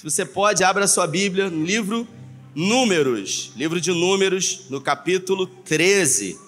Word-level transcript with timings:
Se 0.00 0.04
você 0.04 0.24
pode, 0.24 0.64
abra 0.64 0.86
sua 0.86 1.06
Bíblia 1.06 1.50
no 1.50 1.62
livro 1.62 2.08
Números, 2.54 3.52
livro 3.54 3.78
de 3.78 3.92
Números, 3.92 4.62
no 4.70 4.80
capítulo 4.80 5.46
13, 5.46 6.38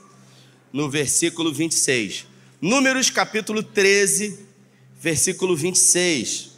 no 0.72 0.88
versículo 0.88 1.52
26. 1.52 2.25
Números, 2.62 3.10
capítulo 3.10 3.62
13, 3.62 4.46
versículo 4.99 5.54
26. 5.54 6.52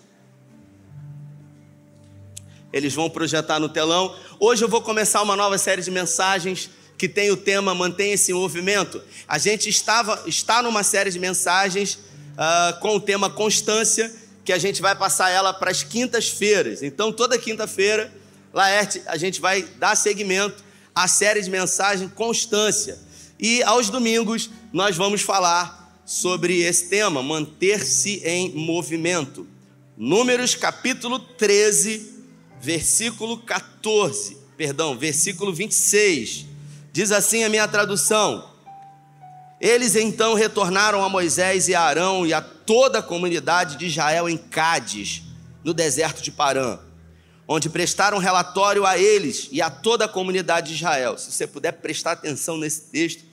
Eles 2.73 2.95
vão 2.95 3.11
projetar 3.11 3.59
no 3.59 3.69
telão. 3.69 4.17
Hoje 4.39 4.65
eu 4.65 4.69
vou 4.69 4.81
começar 4.81 5.21
uma 5.21 5.35
nova 5.35 5.59
série 5.59 5.83
de 5.83 5.91
mensagens 5.91 6.71
que 6.97 7.09
tem 7.09 7.29
o 7.29 7.37
tema 7.37 7.75
Mantenha 7.75 8.15
esse 8.15 8.33
movimento. 8.33 9.03
A 9.27 9.37
gente 9.37 9.69
estava, 9.69 10.23
está 10.29 10.63
numa 10.63 10.85
série 10.85 11.11
de 11.11 11.19
mensagens 11.19 11.95
uh, 11.95 12.79
com 12.79 12.95
o 12.95 13.01
tema 13.01 13.29
Constância 13.29 14.15
que 14.45 14.53
a 14.53 14.59
gente 14.59 14.83
vai 14.83 14.95
passar 14.95 15.31
ela 15.31 15.53
para 15.55 15.71
as 15.71 15.83
quintas-feiras. 15.83 16.83
Então, 16.83 17.13
toda 17.13 17.39
quinta-feira, 17.39 18.13
Laerte, 18.53 19.03
a 19.07 19.17
gente 19.17 19.41
vai 19.41 19.63
dar 19.63 19.97
seguimento 19.97 20.63
à 20.95 21.09
série 21.09 21.41
de 21.41 21.51
mensagem 21.51 22.09
Constância. 22.09 22.99
E 23.41 23.63
aos 23.63 23.89
domingos, 23.89 24.51
nós 24.73 24.97
vamos 24.97 25.23
falar 25.23 26.01
sobre 26.05 26.61
esse 26.61 26.89
tema, 26.89 27.23
manter-se 27.23 28.23
em 28.25 28.51
movimento. 28.55 29.47
Números 29.97 30.55
capítulo 30.55 31.19
13, 31.19 32.23
versículo 32.61 33.39
14, 33.39 34.37
perdão, 34.57 34.97
versículo 34.97 35.53
26. 35.53 36.47
Diz 36.93 37.11
assim 37.11 37.45
a 37.45 37.49
minha 37.49 37.67
tradução: 37.67 38.55
eles 39.61 39.97
então 39.97 40.35
retornaram 40.35 41.03
a 41.03 41.09
Moisés 41.09 41.69
e 41.69 41.75
a 41.75 41.81
Arão 41.81 42.27
e 42.27 42.35
a 42.35 42.43
toda 42.67 42.99
a 42.99 43.03
comunidade 43.03 43.77
de 43.77 43.87
Israel 43.87 44.29
em 44.29 44.37
Cádiz, 44.37 45.23
no 45.63 45.73
deserto 45.73 46.23
de 46.23 46.31
Parã, 46.31 46.79
onde 47.47 47.69
prestaram 47.69 48.19
relatório 48.19 48.87
a 48.87 48.99
eles 48.99 49.49
e 49.53 49.61
a 49.61 49.71
toda 49.71 50.07
a 50.07 50.09
comunidade 50.09 50.69
de 50.69 50.75
Israel. 50.75 51.19
Se 51.19 51.33
você 51.33 51.47
puder 51.47 51.73
prestar 51.73 52.13
atenção 52.13 52.57
nesse 52.57 52.83
texto, 52.83 53.25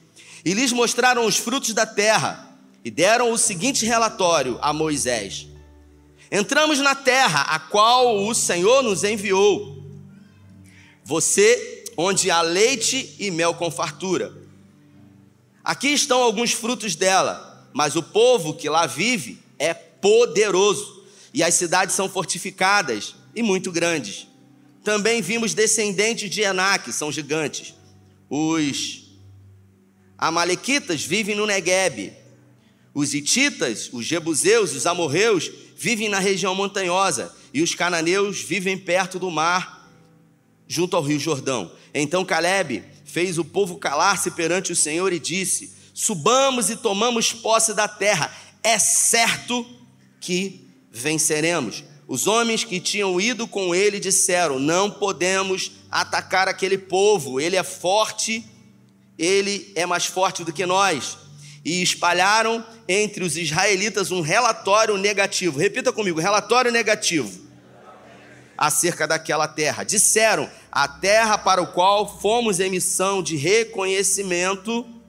e 0.43 0.53
lhes 0.53 0.71
mostraram 0.71 1.25
os 1.25 1.37
frutos 1.37 1.73
da 1.73 1.85
terra 1.85 2.49
e 2.83 2.89
deram 2.89 3.31
o 3.31 3.37
seguinte 3.37 3.85
relatório 3.85 4.57
a 4.61 4.73
Moisés: 4.73 5.47
Entramos 6.31 6.79
na 6.79 6.95
terra 6.95 7.41
a 7.41 7.59
qual 7.59 8.23
o 8.25 8.33
Senhor 8.33 8.81
nos 8.81 9.03
enviou. 9.03 9.81
Você, 11.03 11.85
onde 11.97 12.31
há 12.31 12.41
leite 12.41 13.15
e 13.19 13.29
mel 13.31 13.53
com 13.53 13.69
fartura 13.69 14.41
Aqui 15.63 15.89
estão 15.89 16.21
alguns 16.23 16.51
frutos 16.51 16.95
dela, 16.95 17.50
mas 17.73 17.95
o 17.95 18.03
povo 18.03 18.53
que 18.53 18.69
lá 18.69 18.85
vive 18.85 19.39
é 19.57 19.73
poderoso, 19.73 21.03
e 21.33 21.43
as 21.43 21.53
cidades 21.53 21.95
são 21.95 22.09
fortificadas 22.09 23.15
e 23.35 23.41
muito 23.41 23.71
grandes. 23.71 24.27
Também 24.83 25.21
vimos 25.21 25.53
descendentes 25.53 26.29
de 26.29 26.41
Enaque, 26.41 26.91
são 26.91 27.11
gigantes. 27.11 27.73
Os 28.29 29.11
amalequitas 30.17 31.03
vivem 31.03 31.35
no 31.35 31.45
Negueb. 31.45 32.13
Os 32.93 33.13
ititas, 33.13 33.89
os 33.93 34.05
jebuseus, 34.05 34.73
os 34.73 34.85
amorreus 34.85 35.51
vivem 35.77 36.09
na 36.09 36.19
região 36.19 36.53
montanhosa, 36.53 37.33
e 37.53 37.61
os 37.61 37.75
cananeus 37.75 38.41
vivem 38.41 38.77
perto 38.77 39.19
do 39.19 39.29
mar, 39.29 39.89
junto 40.67 40.95
ao 40.95 41.03
rio 41.03 41.19
Jordão. 41.19 41.71
Então 41.93 42.23
Caleb 42.23 42.83
fez 43.03 43.37
o 43.37 43.43
povo 43.43 43.77
calar-se 43.77 44.31
perante 44.31 44.71
o 44.71 44.75
Senhor 44.75 45.11
e 45.11 45.19
disse: 45.19 45.73
Subamos 46.01 46.71
e 46.71 46.75
tomamos 46.75 47.31
posse 47.31 47.75
da 47.75 47.87
terra, 47.87 48.35
é 48.63 48.79
certo 48.79 49.63
que 50.19 50.67
venceremos. 50.91 51.83
Os 52.07 52.25
homens 52.25 52.63
que 52.63 52.79
tinham 52.79 53.21
ido 53.21 53.47
com 53.47 53.75
ele 53.75 53.99
disseram: 53.99 54.57
Não 54.57 54.89
podemos 54.89 55.73
atacar 55.91 56.47
aquele 56.47 56.75
povo, 56.75 57.39
ele 57.39 57.55
é 57.55 57.61
forte, 57.61 58.43
ele 59.15 59.71
é 59.75 59.85
mais 59.85 60.07
forte 60.07 60.43
do 60.43 60.51
que 60.51 60.65
nós. 60.65 61.19
E 61.63 61.83
espalharam 61.83 62.65
entre 62.87 63.23
os 63.23 63.37
israelitas 63.37 64.09
um 64.09 64.21
relatório 64.21 64.97
negativo. 64.97 65.59
Repita 65.59 65.93
comigo: 65.93 66.19
relatório 66.19 66.71
negativo 66.71 67.41
acerca 68.57 69.07
daquela 69.07 69.47
terra. 69.47 69.83
Disseram: 69.83 70.49
a 70.71 70.87
terra 70.87 71.37
para 71.37 71.61
o 71.61 71.67
qual 71.67 72.19
fomos 72.19 72.59
em 72.59 72.71
missão 72.71 73.21
de 73.21 73.35
reconhecimento 73.35 74.99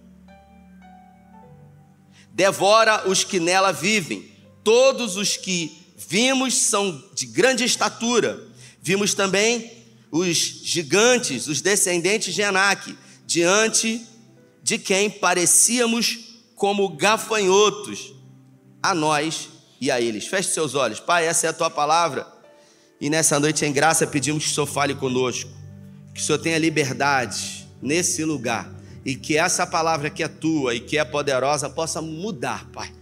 devora 2.33 3.09
os 3.09 3.25
que 3.25 3.39
nela 3.39 3.73
vivem. 3.73 4.31
Todos 4.65 5.17
os 5.17 5.37
que 5.37 5.77
vimos 5.97 6.55
são 6.55 7.03
de 7.15 7.27
grande 7.27 7.65
estatura. 7.65 8.43
Vimos 8.81 9.15
também 9.15 9.71
os 10.11 10.37
gigantes, 10.37 11.47
os 11.47 11.61
descendentes 11.61 12.35
de 12.35 12.43
Anak, 12.43 12.97
diante 13.27 14.05
de 14.63 14.79
quem 14.79 15.11
parecíamos 15.11 16.19
como 16.55 16.89
gafanhotos 16.91 18.13
a 18.83 18.95
nós 18.95 19.49
e 19.81 19.91
a 19.91 20.01
eles. 20.01 20.27
Feche 20.27 20.51
seus 20.51 20.75
olhos. 20.75 21.01
Pai, 21.01 21.27
essa 21.27 21.47
é 21.47 21.51
a 21.51 21.53
tua 21.53 21.71
palavra. 21.71 22.27
E 23.01 23.11
nessa 23.11 23.41
noite, 23.41 23.65
em 23.65 23.73
graça, 23.73 24.07
pedimos 24.07 24.45
que 24.45 24.51
o 24.51 24.55
Senhor 24.55 24.67
fale 24.67 24.95
conosco, 24.95 25.51
que 26.15 26.21
o 26.21 26.25
Senhor 26.25 26.39
tenha 26.39 26.59
liberdade 26.59 27.67
nesse 27.81 28.25
lugar 28.25 28.82
e 29.05 29.15
que 29.15 29.37
essa 29.37 29.67
palavra 29.67 30.11
que 30.11 30.23
é 30.23 30.29
tua 30.29 30.75
e 30.75 30.81
que 30.81 30.97
é 30.97 31.05
poderosa 31.05 31.69
possa 31.69 32.01
mudar, 32.01 32.69
Pai, 32.71 32.93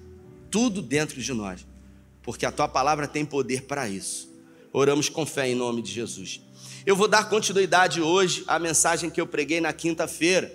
tudo 0.50 0.81
dentro 0.81 1.21
de 1.21 1.33
nós, 1.33 1.66
porque 2.22 2.47
a 2.47 2.53
tua 2.53 2.69
palavra 2.69 3.06
tem 3.06 3.25
poder 3.25 3.62
para 3.62 3.88
isso. 3.88 4.31
Oramos 4.72 5.09
com 5.09 5.27
fé 5.27 5.49
em 5.49 5.55
nome 5.55 5.83
de 5.83 5.91
Jesus. 5.93 6.41
Eu 6.87 6.97
vou 6.97 7.09
dar 7.09 7.28
continuidade 7.28 8.00
hoje 8.00 8.44
à 8.47 8.59
mensagem 8.59 9.11
que 9.11 9.21
eu 9.21 9.27
preguei 9.27 9.61
na 9.61 9.72
quinta-feira. 9.72 10.55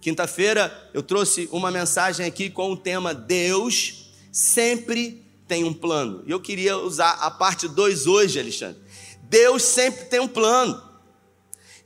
Quinta-feira 0.00 0.90
eu 0.92 1.02
trouxe 1.02 1.48
uma 1.50 1.70
mensagem 1.70 2.26
aqui 2.26 2.50
com 2.50 2.72
o 2.72 2.76
tema 2.76 3.14
Deus 3.14 4.06
sempre 4.30 5.24
tem 5.48 5.64
um 5.64 5.72
plano. 5.72 6.22
E 6.26 6.30
eu 6.30 6.38
queria 6.38 6.76
usar 6.76 7.12
a 7.12 7.30
parte 7.30 7.66
2 7.66 8.06
hoje, 8.06 8.38
Alexandre. 8.38 8.80
Deus 9.22 9.62
sempre 9.62 10.04
tem 10.04 10.20
um 10.20 10.28
plano. 10.28 10.80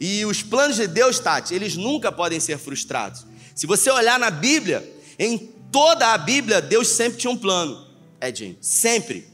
E 0.01 0.25
os 0.25 0.43
planos 0.43 0.77
de 0.77 0.87
Deus, 0.87 1.19
Tati, 1.19 1.55
eles 1.55 1.77
nunca 1.77 2.11
podem 2.11 2.41
ser 2.41 2.57
frustrados. 2.57 3.27
Se 3.55 3.67
você 3.67 3.91
olhar 3.91 4.19
na 4.19 4.31
Bíblia, 4.31 4.91
em 5.19 5.37
toda 5.71 6.15
a 6.15 6.19
Bíblia, 6.19 6.63
Deus 6.63 6.89
sempre 6.89 7.19
tinha 7.19 7.31
um 7.31 7.37
plano, 7.37 7.87
Edinho. 8.19 8.57
Sempre. 8.63 9.29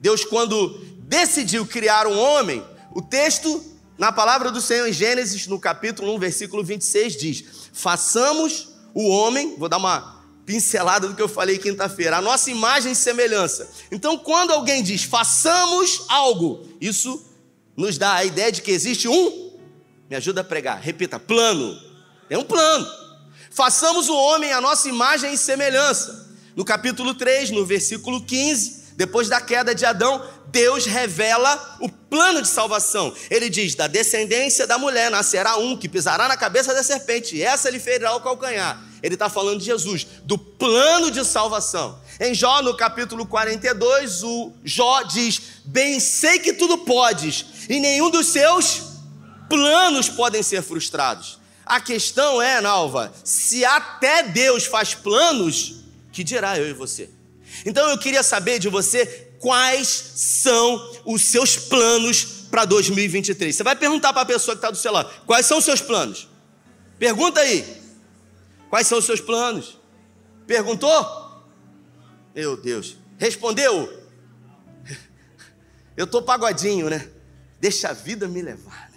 Deus, 0.00 0.24
quando 0.24 0.80
decidiu 1.00 1.66
criar 1.66 2.06
um 2.06 2.18
homem, 2.18 2.64
o 2.94 3.02
texto, 3.02 3.62
na 3.98 4.10
palavra 4.10 4.50
do 4.50 4.62
Senhor 4.62 4.88
em 4.88 4.92
Gênesis, 4.92 5.46
no 5.46 5.60
capítulo 5.60 6.14
1, 6.14 6.18
versículo 6.18 6.64
26, 6.64 7.16
diz: 7.16 7.44
Façamos 7.72 8.68
o 8.94 9.08
homem, 9.08 9.56
vou 9.58 9.68
dar 9.68 9.76
uma 9.76 10.18
pincelada 10.46 11.06
do 11.06 11.14
que 11.14 11.22
eu 11.22 11.28
falei 11.28 11.58
quinta-feira, 11.58 12.16
a 12.16 12.22
nossa 12.22 12.50
imagem 12.50 12.92
e 12.92 12.96
semelhança. 12.96 13.70
Então, 13.92 14.16
quando 14.16 14.52
alguém 14.52 14.82
diz 14.82 15.04
façamos 15.04 16.06
algo, 16.08 16.66
isso 16.80 17.22
nos 17.76 17.98
dá 17.98 18.14
a 18.14 18.24
ideia 18.24 18.50
de 18.50 18.62
que 18.62 18.70
existe 18.70 19.06
um, 19.06 19.49
me 20.10 20.16
ajuda 20.16 20.40
a 20.40 20.44
pregar, 20.44 20.80
repita, 20.80 21.20
plano. 21.20 21.80
É 22.28 22.36
um 22.36 22.42
plano. 22.42 22.84
Façamos 23.48 24.08
o 24.08 24.16
homem 24.16 24.52
a 24.52 24.60
nossa 24.60 24.88
imagem 24.88 25.32
e 25.32 25.38
semelhança. 25.38 26.28
No 26.56 26.64
capítulo 26.64 27.14
3, 27.14 27.50
no 27.50 27.64
versículo 27.64 28.20
15, 28.24 28.94
depois 28.96 29.28
da 29.28 29.40
queda 29.40 29.72
de 29.72 29.86
Adão, 29.86 30.20
Deus 30.48 30.84
revela 30.84 31.78
o 31.80 31.88
plano 31.88 32.42
de 32.42 32.48
salvação. 32.48 33.14
Ele 33.30 33.48
diz: 33.48 33.76
Da 33.76 33.86
descendência 33.86 34.66
da 34.66 34.76
mulher 34.76 35.12
nascerá 35.12 35.56
um 35.56 35.76
que 35.76 35.88
pisará 35.88 36.26
na 36.26 36.36
cabeça 36.36 36.74
da 36.74 36.82
serpente, 36.82 37.36
e 37.36 37.42
essa 37.44 37.70
lhe 37.70 37.78
ferirá 37.78 38.16
o 38.16 38.20
calcanhar. 38.20 38.82
Ele 39.00 39.14
está 39.14 39.28
falando 39.28 39.60
de 39.60 39.66
Jesus, 39.66 40.06
do 40.24 40.36
plano 40.36 41.12
de 41.12 41.24
salvação. 41.24 42.00
Em 42.18 42.34
Jó, 42.34 42.62
no 42.62 42.76
capítulo 42.76 43.24
42, 43.24 44.24
o 44.24 44.52
Jó 44.64 45.02
diz: 45.02 45.40
Bem 45.64 46.00
sei 46.00 46.40
que 46.40 46.52
tudo 46.52 46.78
podes, 46.78 47.46
e 47.68 47.78
nenhum 47.78 48.10
dos 48.10 48.26
seus 48.26 48.89
planos 49.50 50.08
podem 50.08 50.42
ser 50.42 50.62
frustrados. 50.62 51.38
A 51.66 51.80
questão 51.80 52.40
é, 52.40 52.60
Nalva, 52.60 53.12
se 53.22 53.64
até 53.64 54.22
Deus 54.22 54.64
faz 54.64 54.94
planos, 54.94 55.84
que 56.10 56.24
dirá 56.24 56.58
eu 56.58 56.68
e 56.68 56.72
você? 56.72 57.10
Então 57.66 57.88
eu 57.90 57.98
queria 57.98 58.22
saber 58.22 58.58
de 58.58 58.68
você 58.68 59.28
quais 59.38 59.88
são 60.14 60.92
os 61.04 61.22
seus 61.22 61.56
planos 61.56 62.46
para 62.50 62.64
2023. 62.64 63.54
Você 63.54 63.62
vai 63.62 63.76
perguntar 63.76 64.12
para 64.12 64.22
a 64.22 64.26
pessoa 64.26 64.54
que 64.54 64.58
está 64.58 64.70
do 64.70 64.76
seu 64.76 64.92
lado: 64.92 65.10
quais 65.26 65.46
são 65.46 65.58
os 65.58 65.64
seus 65.64 65.80
planos? 65.80 66.28
Pergunta 66.98 67.40
aí. 67.40 67.80
Quais 68.68 68.86
são 68.86 68.98
os 68.98 69.04
seus 69.04 69.20
planos? 69.20 69.78
Perguntou? 70.46 71.44
Meu 72.34 72.56
Deus. 72.56 72.96
Respondeu? 73.18 73.92
Eu 75.96 76.04
estou 76.04 76.22
pagodinho, 76.22 76.88
né? 76.88 77.08
Deixa 77.60 77.88
a 77.88 77.92
vida 77.92 78.26
me 78.26 78.40
levar. 78.40 78.89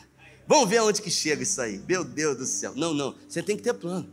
Vamos 0.53 0.69
ver 0.69 0.77
aonde 0.77 1.01
que 1.01 1.09
chega 1.09 1.41
isso 1.41 1.59
aí. 1.59 1.81
Meu 1.89 2.03
Deus 2.03 2.37
do 2.37 2.45
céu. 2.45 2.73
Não, 2.75 2.93
não. 2.93 3.15
Você 3.27 3.41
tem 3.41 3.57
que 3.57 3.63
ter 3.63 3.73
plano. 3.73 4.07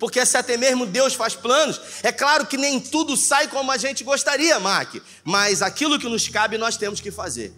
Porque 0.00 0.26
se 0.26 0.36
até 0.36 0.56
mesmo 0.56 0.84
Deus 0.84 1.14
faz 1.14 1.36
planos, 1.36 1.80
é 2.02 2.10
claro 2.10 2.44
que 2.44 2.56
nem 2.56 2.80
tudo 2.80 3.16
sai 3.16 3.46
como 3.46 3.70
a 3.70 3.76
gente 3.76 4.02
gostaria, 4.02 4.58
Mark. 4.58 4.96
Mas 5.22 5.62
aquilo 5.62 5.96
que 5.96 6.08
nos 6.08 6.28
cabe 6.28 6.58
nós 6.58 6.76
temos 6.76 7.00
que 7.00 7.12
fazer. 7.12 7.54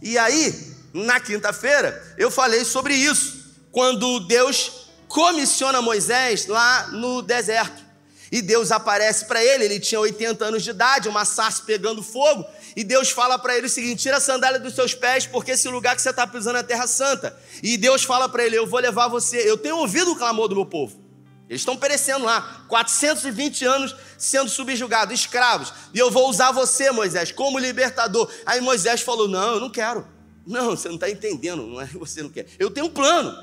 E 0.00 0.16
aí, 0.16 0.54
na 0.94 1.18
quinta-feira, 1.18 2.00
eu 2.16 2.30
falei 2.30 2.64
sobre 2.64 2.94
isso, 2.94 3.56
quando 3.72 4.20
Deus 4.20 4.92
comissiona 5.08 5.82
Moisés 5.82 6.46
lá 6.46 6.86
no 6.92 7.22
deserto. 7.22 7.84
E 8.30 8.40
Deus 8.40 8.70
aparece 8.70 9.24
para 9.24 9.42
ele, 9.44 9.64
ele 9.64 9.80
tinha 9.80 10.00
80 10.00 10.44
anos 10.44 10.62
de 10.62 10.70
idade, 10.70 11.08
uma 11.08 11.24
sarça 11.24 11.64
pegando 11.66 12.04
fogo, 12.04 12.44
e 12.76 12.84
Deus 12.84 13.08
fala 13.08 13.38
para 13.38 13.56
ele 13.56 13.66
o 13.66 13.70
seguinte: 13.70 14.02
tira 14.02 14.18
a 14.18 14.20
sandália 14.20 14.60
dos 14.60 14.74
seus 14.74 14.94
pés, 14.94 15.26
porque 15.26 15.52
esse 15.52 15.66
lugar 15.66 15.96
que 15.96 16.02
você 16.02 16.10
está 16.10 16.26
pisando 16.26 16.58
é 16.58 16.62
terra 16.62 16.86
santa. 16.86 17.34
E 17.62 17.78
Deus 17.78 18.04
fala 18.04 18.28
para 18.28 18.44
ele: 18.44 18.56
eu 18.56 18.66
vou 18.66 18.78
levar 18.78 19.08
você. 19.08 19.38
Eu 19.38 19.56
tenho 19.56 19.78
ouvido 19.78 20.12
o 20.12 20.16
clamor 20.16 20.46
do 20.46 20.54
meu 20.54 20.66
povo. 20.66 21.00
Eles 21.48 21.62
estão 21.62 21.76
perecendo 21.76 22.24
lá, 22.24 22.64
420 22.68 23.64
anos 23.64 23.96
sendo 24.18 24.50
subjugados, 24.50 25.18
escravos. 25.18 25.72
E 25.94 25.98
eu 25.98 26.10
vou 26.10 26.28
usar 26.28 26.50
você, 26.52 26.90
Moisés, 26.90 27.32
como 27.32 27.58
libertador. 27.58 28.30
Aí 28.44 28.60
Moisés 28.60 29.00
falou: 29.00 29.26
Não, 29.26 29.54
eu 29.54 29.60
não 29.60 29.70
quero. 29.70 30.06
Não, 30.46 30.76
você 30.76 30.88
não 30.88 30.96
está 30.96 31.08
entendendo, 31.08 31.66
não 31.66 31.80
é 31.80 31.86
você 31.86 32.22
não 32.22 32.28
quer. 32.28 32.46
Eu 32.58 32.70
tenho 32.70 32.86
um 32.86 32.90
plano, 32.90 33.34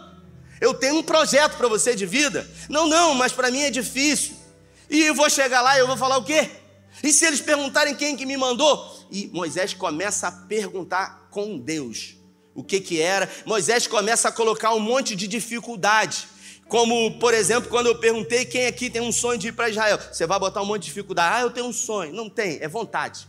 eu 0.62 0.76
tenho 0.76 0.96
um 0.98 1.04
projeto 1.04 1.58
para 1.58 1.68
você 1.68 1.96
de 1.96 2.06
vida. 2.06 2.48
Não, 2.70 2.88
não, 2.88 3.16
mas 3.16 3.32
para 3.32 3.50
mim 3.50 3.62
é 3.62 3.72
difícil. 3.72 4.36
E 4.90 5.02
eu 5.06 5.16
vou 5.16 5.30
chegar 5.30 5.62
lá 5.62 5.76
e 5.76 5.80
eu 5.80 5.88
vou 5.88 5.98
falar 5.98 6.18
o 6.18 6.24
quê? 6.24 6.52
E 7.04 7.12
se 7.12 7.26
eles 7.26 7.42
perguntarem 7.42 7.94
quem 7.94 8.16
que 8.16 8.26
me 8.26 8.38
mandou? 8.38 9.06
E 9.12 9.28
Moisés 9.28 9.74
começa 9.74 10.30
a 10.30 10.32
perguntar 10.32 11.28
com 11.30 11.60
Deus 11.60 12.16
o 12.56 12.64
que 12.64 12.80
que 12.80 13.02
era. 13.02 13.30
Moisés 13.46 13.86
começa 13.86 14.30
a 14.30 14.32
colocar 14.32 14.74
um 14.74 14.80
monte 14.80 15.14
de 15.14 15.28
dificuldade. 15.28 16.30
Como, 16.70 17.20
por 17.20 17.34
exemplo, 17.34 17.70
quando 17.70 17.88
eu 17.88 18.00
perguntei 18.00 18.46
quem 18.46 18.68
aqui 18.68 18.90
tem 18.90 19.02
um 19.02 19.12
sonho 19.12 19.38
de 19.38 19.50
ir 19.50 19.52
para 19.52 19.70
Israel, 19.70 20.00
você 20.12 20.26
vai 20.26 20.40
botar 20.40 20.62
um 20.62 20.66
monte 20.66 20.84
de 20.84 20.88
dificuldade. 20.88 21.36
Ah, 21.36 21.42
eu 21.42 21.52
tenho 21.52 21.68
um 21.68 21.74
sonho. 21.74 22.14
Não 22.14 22.30
tem, 22.30 22.58
é 22.62 22.70
vontade. 22.70 23.28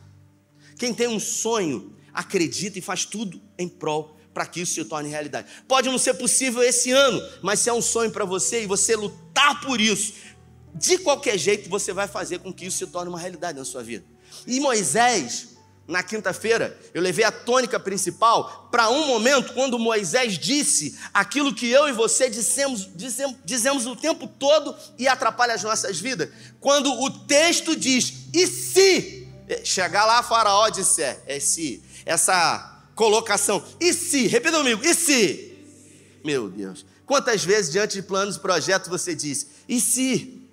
Quem 0.78 0.94
tem 0.94 1.08
um 1.08 1.18
sonho, 1.18 1.96
acredita 2.12 2.78
e 2.78 2.82
faz 2.82 3.04
tudo 3.04 3.42
em 3.58 3.68
prol 3.68 4.16
para 4.32 4.46
que 4.46 4.60
isso 4.60 4.74
se 4.74 4.84
torne 4.84 5.08
realidade. 5.08 5.48
Pode 5.66 5.88
não 5.88 5.98
ser 5.98 6.14
possível 6.14 6.62
esse 6.62 6.90
ano, 6.90 7.22
mas 7.42 7.60
se 7.60 7.70
é 7.70 7.72
um 7.72 7.82
sonho 7.82 8.10
para 8.10 8.24
você 8.24 8.62
e 8.62 8.66
você 8.66 8.96
lutar 8.96 9.60
por 9.60 9.80
isso, 9.80 10.14
de 10.74 10.98
qualquer 10.98 11.38
jeito 11.38 11.70
você 11.70 11.92
vai 11.92 12.08
fazer 12.08 12.40
com 12.40 12.52
que 12.52 12.66
isso 12.66 12.78
se 12.78 12.86
torne 12.86 13.08
uma 13.08 13.18
realidade 13.18 13.58
na 13.58 13.64
sua 13.64 13.82
vida. 13.82 14.04
E 14.46 14.58
Moisés, 14.58 15.54
na 15.86 16.02
quinta-feira, 16.02 16.78
eu 16.92 17.00
levei 17.00 17.24
a 17.24 17.30
tônica 17.30 17.78
principal 17.78 18.68
para 18.70 18.90
um 18.90 19.06
momento 19.06 19.52
quando 19.52 19.78
Moisés 19.78 20.38
disse 20.38 20.98
aquilo 21.12 21.54
que 21.54 21.68
eu 21.68 21.88
e 21.88 21.92
você 21.92 22.28
dissemos, 22.28 22.88
dizemos, 22.94 23.36
dizemos 23.44 23.86
o 23.86 23.94
tempo 23.94 24.26
todo 24.26 24.74
e 24.98 25.06
atrapalha 25.06 25.54
as 25.54 25.62
nossas 25.62 26.00
vidas. 26.00 26.30
Quando 26.58 26.90
o 26.92 27.10
texto 27.10 27.76
diz, 27.76 28.12
e 28.32 28.46
se 28.46 29.28
chegar 29.62 30.06
lá, 30.06 30.22
Faraó 30.22 30.68
disser, 30.70 31.22
é 31.26 31.38
se, 31.38 31.82
essa 32.04 32.82
colocação, 32.94 33.62
e 33.78 33.92
se, 33.92 34.26
repita 34.26 34.56
comigo, 34.56 34.84
e 34.84 34.94
se? 34.94 35.52
Meu 36.24 36.48
Deus, 36.48 36.86
quantas 37.04 37.44
vezes 37.44 37.70
diante 37.70 37.94
de 37.94 38.02
planos 38.02 38.36
e 38.36 38.40
projetos 38.40 38.88
você 38.88 39.14
diz, 39.14 39.46
e 39.68 39.80
se? 39.80 40.43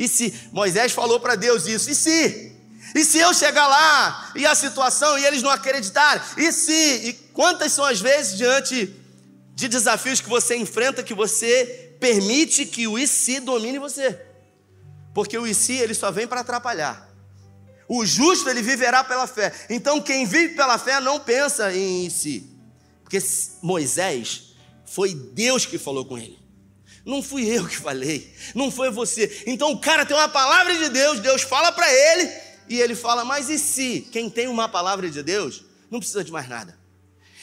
E 0.00 0.08
se? 0.08 0.32
Moisés 0.50 0.92
falou 0.92 1.20
para 1.20 1.34
Deus 1.36 1.66
isso, 1.66 1.90
e 1.90 1.94
se? 1.94 2.56
E 2.94 3.04
se 3.04 3.18
eu 3.18 3.34
chegar 3.34 3.68
lá 3.68 4.32
e 4.34 4.46
a 4.46 4.54
situação 4.54 5.18
e 5.18 5.26
eles 5.26 5.42
não 5.42 5.50
acreditarem? 5.50 6.22
E 6.38 6.50
se? 6.50 7.08
E 7.08 7.12
quantas 7.34 7.74
são 7.74 7.84
as 7.84 8.00
vezes 8.00 8.38
diante 8.38 8.96
de 9.54 9.68
desafios 9.68 10.18
que 10.18 10.28
você 10.28 10.56
enfrenta 10.56 11.02
que 11.02 11.12
você 11.12 11.94
permite 12.00 12.64
que 12.64 12.88
o 12.88 12.98
e 12.98 13.06
se 13.06 13.40
domine 13.40 13.78
você? 13.78 14.18
Porque 15.14 15.36
o 15.36 15.46
e 15.46 15.54
se 15.54 15.74
ele 15.74 15.92
só 15.92 16.10
vem 16.10 16.26
para 16.26 16.40
atrapalhar. 16.40 17.06
O 17.86 18.06
justo 18.06 18.48
ele 18.48 18.62
viverá 18.62 19.04
pela 19.04 19.26
fé. 19.26 19.52
Então 19.68 20.00
quem 20.00 20.24
vive 20.24 20.54
pela 20.54 20.78
fé 20.78 20.98
não 20.98 21.20
pensa 21.20 21.76
em 21.76 22.08
si. 22.08 22.50
Porque 23.02 23.18
Moisés 23.60 24.54
foi 24.86 25.12
Deus 25.12 25.66
que 25.66 25.76
falou 25.76 26.06
com 26.06 26.16
ele. 26.16 26.39
Não 27.10 27.24
fui 27.24 27.44
eu 27.44 27.66
que 27.66 27.76
falei, 27.76 28.32
não 28.54 28.70
foi 28.70 28.88
você. 28.88 29.42
Então 29.44 29.72
o 29.72 29.80
cara 29.80 30.06
tem 30.06 30.16
uma 30.16 30.28
palavra 30.28 30.72
de 30.76 30.88
Deus, 30.90 31.18
Deus 31.18 31.42
fala 31.42 31.72
para 31.72 31.92
ele, 31.92 32.30
e 32.68 32.80
ele 32.80 32.94
fala: 32.94 33.24
Mas 33.24 33.50
e 33.50 33.58
se 33.58 34.08
quem 34.12 34.30
tem 34.30 34.46
uma 34.46 34.68
palavra 34.68 35.10
de 35.10 35.20
Deus 35.20 35.64
não 35.90 35.98
precisa 35.98 36.22
de 36.22 36.30
mais 36.30 36.48
nada? 36.48 36.78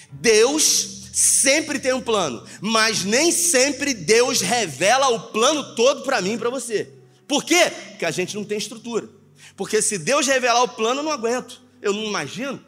Deus 0.09 1.09
sempre 1.11 1.79
tem 1.79 1.91
um 1.91 1.99
plano, 1.99 2.47
mas 2.61 3.03
nem 3.03 3.29
sempre 3.29 3.93
Deus 3.93 4.39
revela 4.39 5.09
o 5.09 5.31
plano 5.33 5.75
todo 5.75 6.03
para 6.03 6.21
mim 6.21 6.35
e 6.35 6.37
para 6.37 6.49
você. 6.49 6.89
Por 7.27 7.43
quê? 7.43 7.69
Porque 7.89 8.05
a 8.05 8.11
gente 8.11 8.37
não 8.37 8.45
tem 8.45 8.57
estrutura. 8.57 9.09
Porque 9.57 9.81
se 9.81 9.97
Deus 9.97 10.25
revelar 10.27 10.63
o 10.63 10.69
plano, 10.69 11.01
eu 11.01 11.03
não 11.03 11.11
aguento. 11.11 11.61
Eu 11.81 11.91
não 11.91 12.05
imagino 12.05 12.63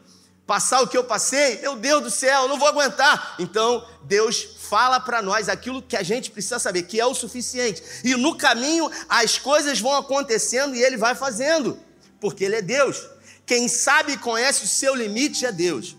passar 0.46 0.82
o 0.82 0.86
que 0.86 0.98
eu 0.98 1.04
passei. 1.04 1.60
Meu 1.60 1.76
Deus 1.76 2.02
do 2.02 2.10
céu, 2.10 2.42
eu 2.42 2.48
não 2.48 2.58
vou 2.58 2.68
aguentar. 2.68 3.36
Então, 3.38 3.86
Deus 4.02 4.48
fala 4.70 5.00
para 5.00 5.20
nós 5.20 5.48
aquilo 5.48 5.82
que 5.82 5.96
a 5.96 6.02
gente 6.02 6.30
precisa 6.30 6.58
saber, 6.58 6.84
que 6.84 7.00
é 7.00 7.04
o 7.04 7.14
suficiente. 7.14 7.82
E 8.04 8.14
no 8.14 8.36
caminho, 8.36 8.90
as 9.08 9.36
coisas 9.36 9.80
vão 9.80 9.96
acontecendo 9.96 10.74
e 10.74 10.82
ele 10.82 10.96
vai 10.96 11.14
fazendo 11.14 11.78
porque 12.20 12.44
Ele 12.44 12.56
é 12.56 12.62
Deus. 12.62 13.08
Quem 13.46 13.66
sabe 13.66 14.12
e 14.12 14.18
conhece 14.18 14.64
o 14.64 14.68
seu 14.68 14.94
limite 14.94 15.44
é 15.44 15.50
Deus. 15.50 15.96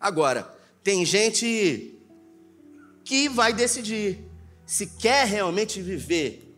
Agora, 0.00 0.52
tem 0.82 1.04
gente 1.04 1.94
que 3.04 3.28
vai 3.28 3.52
decidir 3.52 4.24
se 4.66 4.86
quer 4.86 5.26
realmente 5.26 5.80
viver 5.80 6.56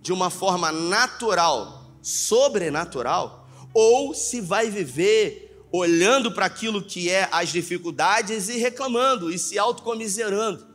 de 0.00 0.12
uma 0.12 0.30
forma 0.30 0.70
natural, 0.70 1.92
sobrenatural, 2.02 3.48
ou 3.72 4.14
se 4.14 4.40
vai 4.40 4.70
viver 4.70 5.47
olhando 5.70 6.32
para 6.32 6.46
aquilo 6.46 6.82
que 6.82 7.10
é 7.10 7.28
as 7.30 7.50
dificuldades 7.50 8.48
e 8.48 8.58
reclamando 8.58 9.30
e 9.30 9.38
se 9.38 9.58
autocomiserando. 9.58 10.66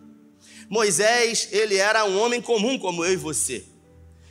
Moisés, 0.70 1.50
ele 1.52 1.76
era 1.76 2.06
um 2.06 2.20
homem 2.20 2.42
comum 2.42 2.78
como 2.78 3.04
eu 3.04 3.14
e 3.14 3.18
você. 3.18 3.66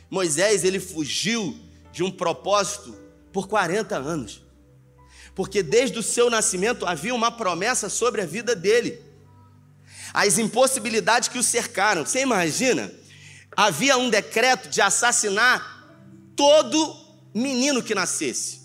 Moisés, 0.09 0.63
ele 0.63 0.79
fugiu 0.79 1.57
de 1.91 2.03
um 2.03 2.11
propósito 2.11 2.95
por 3.31 3.47
40 3.47 3.95
anos. 3.95 4.41
Porque 5.35 5.63
desde 5.63 5.97
o 5.97 6.03
seu 6.03 6.29
nascimento 6.29 6.85
havia 6.85 7.13
uma 7.13 7.31
promessa 7.31 7.89
sobre 7.89 8.21
a 8.21 8.25
vida 8.25 8.55
dele. 8.55 9.01
As 10.13 10.37
impossibilidades 10.37 11.27
que 11.27 11.39
o 11.39 11.43
cercaram. 11.43 12.05
Você 12.05 12.21
imagina? 12.21 12.93
Havia 13.55 13.97
um 13.97 14.09
decreto 14.09 14.69
de 14.69 14.81
assassinar 14.81 15.87
todo 16.35 16.95
menino 17.33 17.81
que 17.81 17.95
nascesse. 17.95 18.62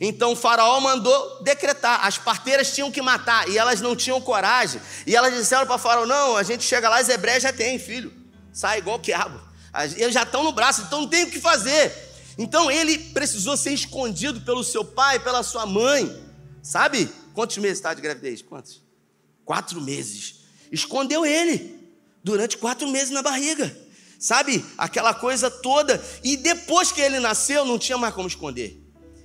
Então 0.00 0.32
o 0.32 0.36
faraó 0.36 0.80
mandou 0.80 1.42
decretar, 1.42 2.06
as 2.06 2.16
parteiras 2.16 2.74
tinham 2.74 2.90
que 2.90 3.02
matar 3.02 3.46
e 3.50 3.58
elas 3.58 3.82
não 3.82 3.94
tinham 3.94 4.18
coragem. 4.20 4.80
E 5.06 5.14
elas 5.14 5.34
disseram 5.34 5.66
para 5.66 5.76
o 5.76 5.78
faraó: 5.78 6.06
"Não, 6.06 6.36
a 6.36 6.42
gente 6.42 6.64
chega 6.64 6.88
lá, 6.88 6.98
as 6.98 7.08
hebreias 7.08 7.42
já 7.42 7.52
têm 7.52 7.78
filho. 7.78 8.10
Sai 8.52 8.78
igual 8.78 8.96
o 8.96 9.00
quiabo. 9.00 9.38
Eles 9.96 10.14
já 10.14 10.22
estão 10.22 10.42
no 10.42 10.52
braço, 10.52 10.82
então 10.82 11.02
não 11.02 11.08
tem 11.08 11.24
o 11.24 11.30
que 11.30 11.38
fazer. 11.38 11.92
Então 12.38 12.70
ele 12.70 12.98
precisou 12.98 13.56
ser 13.56 13.72
escondido 13.72 14.40
pelo 14.40 14.64
seu 14.64 14.84
pai, 14.84 15.18
pela 15.18 15.42
sua 15.42 15.66
mãe. 15.66 16.10
Sabe? 16.62 17.12
Quantos 17.34 17.58
meses 17.58 17.78
está 17.78 17.92
de 17.92 18.00
gravidez? 18.00 18.40
Quantos? 18.40 18.82
Quatro 19.44 19.80
meses. 19.80 20.36
Escondeu 20.72 21.26
ele 21.26 21.78
durante 22.24 22.56
quatro 22.56 22.88
meses 22.88 23.10
na 23.10 23.22
barriga. 23.22 23.76
Sabe? 24.18 24.64
Aquela 24.76 25.12
coisa 25.12 25.50
toda. 25.50 26.02
E 26.24 26.36
depois 26.36 26.90
que 26.90 27.00
ele 27.00 27.20
nasceu, 27.20 27.64
não 27.64 27.78
tinha 27.78 27.98
mais 27.98 28.14
como 28.14 28.28
esconder. 28.28 28.79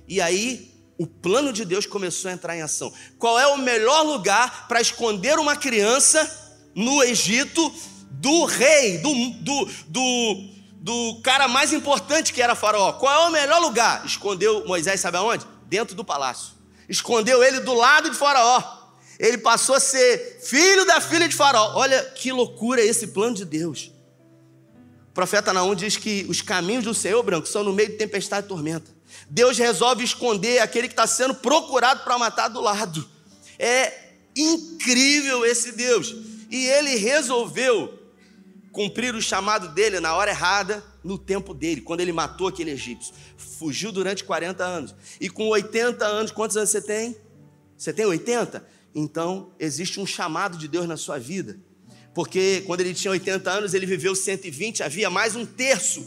E 0.08 0.20
aí, 0.20 0.74
o 0.98 1.06
plano 1.06 1.52
de 1.52 1.64
Deus 1.64 1.86
começou 1.86 2.30
a 2.30 2.34
entrar 2.34 2.56
em 2.56 2.62
ação. 2.62 2.92
Qual 3.18 3.38
é 3.38 3.46
o 3.46 3.58
melhor 3.58 4.02
lugar 4.02 4.66
para 4.68 4.80
esconder 4.80 5.38
uma 5.38 5.56
criança 5.56 6.44
no 6.74 7.02
Egito 7.02 7.72
do 8.10 8.44
rei, 8.44 8.98
do, 8.98 9.12
do, 9.40 9.68
do 9.88 10.56
do 10.86 11.20
cara 11.20 11.48
mais 11.48 11.72
importante 11.72 12.32
que 12.32 12.40
era 12.40 12.54
Faraó. 12.54 12.92
Qual 12.92 13.12
é 13.24 13.28
o 13.28 13.32
melhor 13.32 13.60
lugar? 13.60 14.06
Escondeu 14.06 14.64
Moisés, 14.68 15.00
sabe 15.00 15.16
aonde? 15.16 15.44
Dentro 15.64 15.96
do 15.96 16.04
palácio. 16.04 16.54
Escondeu 16.88 17.42
ele 17.42 17.58
do 17.58 17.74
lado 17.74 18.08
de 18.08 18.16
Faraó. 18.16 18.62
Ele 19.18 19.36
passou 19.36 19.74
a 19.74 19.80
ser 19.80 20.38
filho 20.44 20.86
da 20.86 21.00
filha 21.00 21.28
de 21.28 21.34
Faraó. 21.34 21.72
Olha 21.74 22.00
que 22.14 22.30
loucura 22.30 22.80
esse 22.80 23.08
plano 23.08 23.34
de 23.34 23.44
Deus. 23.44 23.90
O 25.08 25.12
profeta 25.12 25.52
Naum 25.52 25.74
diz 25.74 25.96
que 25.96 26.24
os 26.28 26.40
caminhos 26.40 26.84
do 26.84 26.94
Senhor, 26.94 27.20
branco, 27.24 27.48
são 27.48 27.64
no 27.64 27.72
meio 27.72 27.88
de 27.88 27.96
tempestade 27.96 28.46
e 28.46 28.48
tormenta. 28.48 28.95
Deus 29.28 29.58
resolve 29.58 30.04
esconder 30.04 30.60
aquele 30.60 30.88
que 30.88 30.92
está 30.92 31.06
sendo 31.06 31.34
procurado 31.34 32.04
para 32.04 32.18
matar 32.18 32.48
do 32.48 32.60
lado. 32.60 33.08
É 33.58 33.92
incrível 34.34 35.44
esse 35.44 35.72
Deus. 35.72 36.14
E 36.50 36.66
ele 36.66 36.96
resolveu 36.96 37.98
cumprir 38.72 39.14
o 39.14 39.22
chamado 39.22 39.68
dele 39.68 40.00
na 40.00 40.14
hora 40.14 40.30
errada, 40.30 40.84
no 41.02 41.16
tempo 41.16 41.54
dele, 41.54 41.80
quando 41.80 42.00
ele 42.00 42.12
matou 42.12 42.48
aquele 42.48 42.72
egípcio. 42.72 43.14
Fugiu 43.36 43.90
durante 43.90 44.22
40 44.22 44.62
anos. 44.62 44.94
E 45.20 45.30
com 45.30 45.48
80 45.48 46.04
anos, 46.04 46.30
quantos 46.30 46.56
anos 46.56 46.70
você 46.70 46.82
tem? 46.82 47.16
Você 47.76 47.92
tem 47.92 48.04
80? 48.04 48.66
Então, 48.94 49.50
existe 49.58 49.98
um 49.98 50.06
chamado 50.06 50.58
de 50.58 50.68
Deus 50.68 50.86
na 50.86 50.96
sua 50.96 51.18
vida. 51.18 51.58
Porque 52.14 52.62
quando 52.66 52.80
ele 52.80 52.94
tinha 52.94 53.10
80 53.10 53.50
anos, 53.50 53.74
ele 53.74 53.86
viveu 53.86 54.14
120, 54.14 54.82
havia 54.82 55.10
mais 55.10 55.36
um 55.36 55.44
terço. 55.44 56.06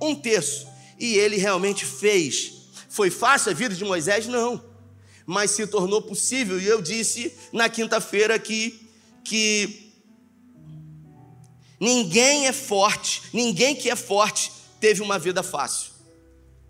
Um 0.00 0.14
terço. 0.14 0.66
E 0.98 1.14
ele 1.14 1.36
realmente 1.36 1.84
fez. 1.84 2.52
Foi 2.88 3.10
fácil 3.10 3.50
a 3.50 3.54
vida 3.54 3.74
de 3.74 3.84
Moisés? 3.84 4.26
Não. 4.26 4.62
mas 5.26 5.50
se 5.50 5.66
tornou 5.66 6.00
possível. 6.00 6.60
E 6.60 6.66
eu 6.66 6.80
disse 6.80 7.36
na 7.52 7.68
quinta-feira 7.68 8.38
que, 8.38 8.88
que 9.24 9.92
ninguém 11.80 12.46
é 12.46 12.52
forte, 12.52 13.22
ninguém 13.32 13.74
que 13.74 13.90
é 13.90 13.96
forte 13.96 14.52
teve 14.80 15.02
uma 15.02 15.18
vida 15.18 15.42
fácil. 15.42 15.90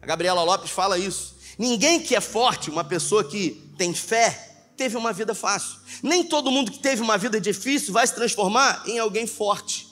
A 0.00 0.06
Gabriela 0.06 0.42
Lopes 0.42 0.70
fala 0.70 0.98
isso. 0.98 1.36
Ninguém 1.58 2.00
que 2.00 2.14
é 2.14 2.20
forte, 2.20 2.70
uma 2.70 2.84
pessoa 2.84 3.24
que 3.24 3.62
tem 3.76 3.92
fé, 3.94 4.46
teve 4.76 4.96
uma 4.96 5.12
vida 5.12 5.34
fácil. 5.34 5.78
Nem 6.02 6.24
todo 6.24 6.50
mundo 6.50 6.70
que 6.70 6.78
teve 6.78 7.02
uma 7.02 7.18
vida 7.18 7.40
difícil 7.40 7.92
vai 7.92 8.06
se 8.06 8.14
transformar 8.14 8.82
em 8.86 8.98
alguém 8.98 9.26
forte. 9.26 9.85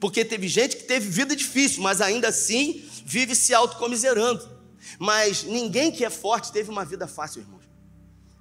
Porque 0.00 0.24
teve 0.24 0.48
gente 0.48 0.76
que 0.76 0.84
teve 0.84 1.08
vida 1.08 1.36
difícil, 1.36 1.82
mas 1.82 2.00
ainda 2.00 2.28
assim 2.28 2.82
vive 3.04 3.34
se 3.34 3.52
autocomiserando. 3.52 4.48
Mas 4.98 5.42
ninguém 5.44 5.92
que 5.92 6.04
é 6.04 6.10
forte 6.10 6.50
teve 6.50 6.70
uma 6.70 6.84
vida 6.84 7.06
fácil, 7.06 7.42
irmãos. 7.42 7.64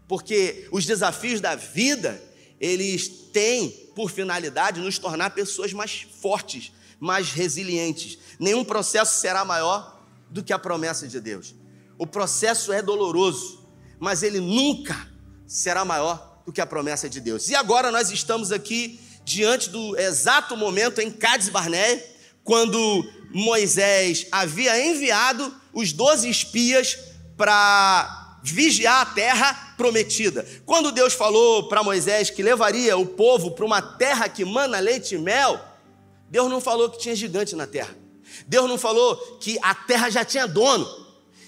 Porque 0.07 0.67
os 0.71 0.85
desafios 0.85 1.41
da 1.41 1.55
vida, 1.55 2.19
eles 2.59 3.09
têm 3.33 3.69
por 3.93 4.09
finalidade 4.09 4.79
nos 4.79 4.97
tornar 4.97 5.31
pessoas 5.31 5.73
mais 5.73 6.07
fortes, 6.21 6.71
mais 6.99 7.31
resilientes. 7.31 8.17
Nenhum 8.39 8.63
processo 8.63 9.19
será 9.19 9.43
maior 9.43 10.01
do 10.29 10.41
que 10.41 10.53
a 10.53 10.59
promessa 10.59 11.07
de 11.07 11.19
Deus. 11.19 11.53
O 11.97 12.07
processo 12.07 12.71
é 12.71 12.81
doloroso, 12.81 13.67
mas 13.99 14.23
ele 14.23 14.39
nunca 14.39 15.09
será 15.45 15.83
maior 15.83 16.41
do 16.45 16.53
que 16.53 16.61
a 16.61 16.65
promessa 16.65 17.09
de 17.09 17.19
Deus. 17.19 17.49
E 17.49 17.55
agora 17.55 17.91
nós 17.91 18.09
estamos 18.09 18.51
aqui 18.51 18.99
diante 19.29 19.69
do 19.69 19.95
exato 19.95 20.57
momento 20.57 20.99
em 20.99 21.11
Cades 21.11 21.49
Barnea, 21.49 22.03
quando 22.43 23.07
Moisés 23.31 24.25
havia 24.31 24.83
enviado 24.83 25.53
os 25.71 25.93
doze 25.93 26.27
espias 26.27 26.97
para 27.37 28.39
vigiar 28.41 29.01
a 29.01 29.05
terra 29.05 29.75
prometida. 29.77 30.43
Quando 30.65 30.91
Deus 30.91 31.13
falou 31.13 31.69
para 31.69 31.83
Moisés 31.83 32.31
que 32.31 32.41
levaria 32.41 32.97
o 32.97 33.05
povo 33.05 33.51
para 33.51 33.65
uma 33.65 33.81
terra 33.81 34.27
que 34.27 34.43
mana 34.43 34.79
leite 34.79 35.13
e 35.13 35.17
mel, 35.19 35.63
Deus 36.27 36.49
não 36.49 36.59
falou 36.59 36.89
que 36.89 36.97
tinha 36.97 37.15
gigante 37.15 37.55
na 37.55 37.67
terra. 37.67 37.95
Deus 38.47 38.67
não 38.67 38.79
falou 38.79 39.15
que 39.39 39.59
a 39.61 39.75
terra 39.75 40.09
já 40.09 40.25
tinha 40.25 40.47
dono. 40.47 40.87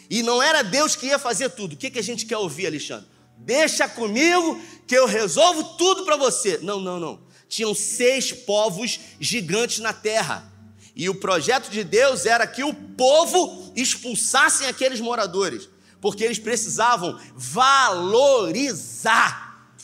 E 0.07 0.21
não 0.21 0.41
era 0.41 0.61
Deus 0.61 0.95
que 0.95 1.07
ia 1.07 1.17
fazer 1.17 1.49
tudo. 1.49 1.73
O 1.73 1.77
que, 1.77 1.89
que 1.89 1.99
a 1.99 2.03
gente 2.03 2.27
quer 2.27 2.37
ouvir, 2.37 2.67
Alexandre? 2.67 3.07
Deixa 3.37 3.87
comigo 3.87 4.61
que 4.85 4.95
eu 4.95 5.07
resolvo 5.07 5.63
tudo 5.77 6.05
para 6.05 6.15
você. 6.15 6.59
Não, 6.61 6.79
não, 6.79 6.99
não. 6.99 7.30
Tinham 7.51 7.75
seis 7.75 8.31
povos 8.31 8.97
gigantes 9.19 9.79
na 9.79 9.91
terra. 9.91 10.49
E 10.95 11.09
o 11.09 11.15
projeto 11.15 11.69
de 11.69 11.83
Deus 11.83 12.25
era 12.25 12.47
que 12.47 12.63
o 12.63 12.73
povo 12.73 13.73
expulsassem 13.75 14.67
aqueles 14.67 15.01
moradores, 15.01 15.67
porque 15.99 16.23
eles 16.23 16.39
precisavam 16.39 17.19
valorizar 17.35 18.95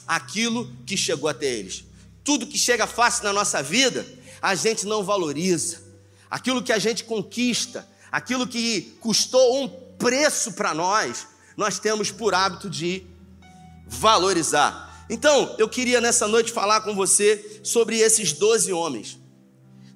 aquilo 0.07 0.73
que 0.85 0.95
chegou 0.95 1.29
até 1.29 1.45
eles. 1.45 1.83
Tudo 2.23 2.47
que 2.47 2.57
chega 2.57 2.87
fácil 2.87 3.25
na 3.25 3.33
nossa 3.33 3.61
vida, 3.61 4.07
a 4.41 4.55
gente 4.55 4.85
não 4.85 5.03
valoriza. 5.03 5.83
Aquilo 6.31 6.63
que 6.63 6.71
a 6.71 6.79
gente 6.79 7.03
conquista, 7.03 7.85
aquilo 8.09 8.47
que 8.47 8.97
custou 9.01 9.61
um 9.61 9.67
preço 9.97 10.53
para 10.53 10.73
nós, 10.73 11.27
nós 11.57 11.79
temos 11.79 12.11
por 12.11 12.33
hábito 12.33 12.69
de 12.69 13.03
valorizar. 13.85 14.86
Então, 15.09 15.55
eu 15.57 15.69
queria 15.69 16.01
nessa 16.01 16.27
noite 16.27 16.51
falar 16.51 16.81
com 16.81 16.93
você 16.93 17.61
sobre 17.63 17.97
esses 17.99 18.33
12 18.33 18.73
homens. 18.73 19.17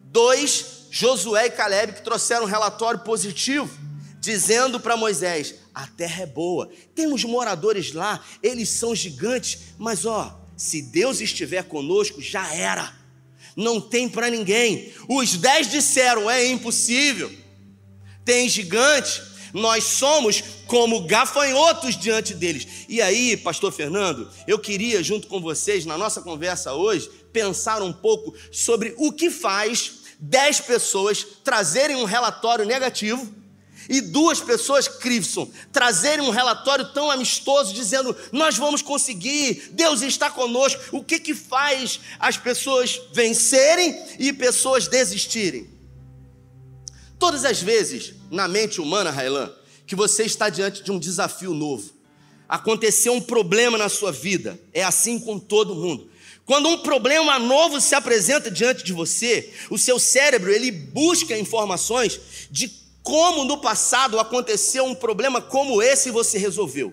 Dois, 0.05 0.87
Josué 0.89 1.47
e 1.47 1.51
Caleb, 1.51 1.93
que 1.93 2.03
trouxeram 2.03 2.43
um 2.43 2.47
relatório 2.47 2.99
positivo, 3.01 3.69
dizendo 4.19 4.79
para 4.79 4.95
Moisés: 4.95 5.55
a 5.73 5.87
terra 5.87 6.23
é 6.23 6.25
boa, 6.25 6.69
temos 6.95 7.23
moradores 7.23 7.91
lá, 7.93 8.23
eles 8.41 8.69
são 8.69 8.95
gigantes, 8.95 9.59
mas 9.77 10.05
ó, 10.05 10.39
se 10.55 10.81
Deus 10.81 11.19
estiver 11.19 11.63
conosco, 11.63 12.21
já 12.21 12.53
era, 12.53 12.93
não 13.55 13.81
tem 13.81 14.07
para 14.07 14.29
ninguém. 14.29 14.93
Os 15.09 15.35
dez 15.35 15.69
disseram: 15.69 16.29
é 16.29 16.45
impossível, 16.45 17.31
tem 18.23 18.47
gigante, 18.47 19.21
nós 19.53 19.83
somos 19.83 20.43
como 20.67 21.05
gafanhotos 21.05 21.97
diante 21.97 22.33
deles. 22.33 22.85
E 22.87 23.01
aí, 23.01 23.35
pastor 23.37 23.71
Fernando, 23.71 24.29
eu 24.47 24.59
queria, 24.59 25.03
junto 25.03 25.27
com 25.27 25.39
vocês, 25.39 25.85
na 25.85 25.97
nossa 25.97 26.21
conversa 26.21 26.73
hoje, 26.73 27.09
pensar 27.31 27.81
um 27.81 27.93
pouco 27.93 28.33
sobre 28.51 28.93
o 28.97 29.11
que 29.11 29.29
faz 29.29 30.01
dez 30.19 30.59
pessoas 30.59 31.25
trazerem 31.43 31.95
um 31.95 32.05
relatório 32.05 32.65
negativo 32.65 33.41
e 33.89 33.99
duas 33.99 34.39
pessoas, 34.39 34.87
Crivson, 34.87 35.49
trazerem 35.71 36.25
um 36.25 36.29
relatório 36.29 36.93
tão 36.93 37.09
amistoso, 37.09 37.73
dizendo: 37.73 38.15
Nós 38.31 38.57
vamos 38.57 38.81
conseguir, 38.81 39.69
Deus 39.71 40.01
está 40.01 40.29
conosco. 40.29 40.81
O 40.91 41.03
que, 41.03 41.19
que 41.19 41.33
faz 41.33 41.99
as 42.19 42.37
pessoas 42.37 43.01
vencerem 43.11 44.01
e 44.19 44.31
pessoas 44.31 44.87
desistirem? 44.87 45.69
Todas 47.21 47.45
as 47.45 47.61
vezes, 47.61 48.15
na 48.31 48.47
mente 48.47 48.81
humana, 48.81 49.11
Railan, 49.11 49.53
que 49.85 49.95
você 49.95 50.23
está 50.23 50.49
diante 50.49 50.81
de 50.81 50.91
um 50.91 50.97
desafio 50.97 51.53
novo, 51.53 51.93
aconteceu 52.49 53.13
um 53.13 53.21
problema 53.21 53.77
na 53.77 53.89
sua 53.89 54.11
vida, 54.11 54.59
é 54.73 54.83
assim 54.83 55.19
com 55.19 55.37
todo 55.37 55.75
mundo. 55.75 56.09
Quando 56.47 56.67
um 56.67 56.79
problema 56.79 57.37
novo 57.37 57.79
se 57.79 57.93
apresenta 57.93 58.49
diante 58.49 58.83
de 58.83 58.91
você, 58.91 59.53
o 59.69 59.77
seu 59.77 59.99
cérebro 59.99 60.51
ele 60.51 60.71
busca 60.71 61.37
informações 61.37 62.19
de 62.49 62.71
como 63.03 63.43
no 63.43 63.61
passado 63.61 64.19
aconteceu 64.19 64.83
um 64.83 64.95
problema 64.95 65.39
como 65.39 65.79
esse 65.79 66.09
e 66.09 66.11
você 66.11 66.39
resolveu. 66.39 66.91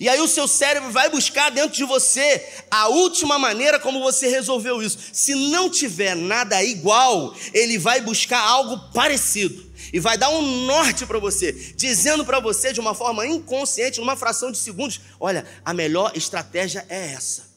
E 0.00 0.08
aí 0.08 0.18
o 0.22 0.26
seu 0.26 0.48
cérebro 0.48 0.90
vai 0.90 1.10
buscar 1.10 1.50
dentro 1.50 1.76
de 1.76 1.84
você 1.84 2.48
a 2.70 2.88
última 2.88 3.38
maneira 3.38 3.78
como 3.78 4.00
você 4.00 4.26
resolveu 4.26 4.82
isso. 4.82 4.96
Se 5.12 5.34
não 5.34 5.68
tiver 5.68 6.16
nada 6.16 6.64
igual, 6.64 7.34
ele 7.52 7.76
vai 7.76 8.00
buscar 8.00 8.40
algo 8.40 8.90
parecido 8.94 9.65
e 9.92 10.00
vai 10.00 10.16
dar 10.16 10.30
um 10.30 10.64
norte 10.66 11.06
para 11.06 11.18
você, 11.18 11.52
dizendo 11.76 12.24
para 12.24 12.40
você 12.40 12.72
de 12.72 12.80
uma 12.80 12.94
forma 12.94 13.26
inconsciente, 13.26 14.00
numa 14.00 14.16
fração 14.16 14.50
de 14.50 14.58
segundos: 14.58 15.00
olha, 15.20 15.46
a 15.64 15.72
melhor 15.72 16.12
estratégia 16.14 16.84
é 16.88 17.12
essa. 17.12 17.54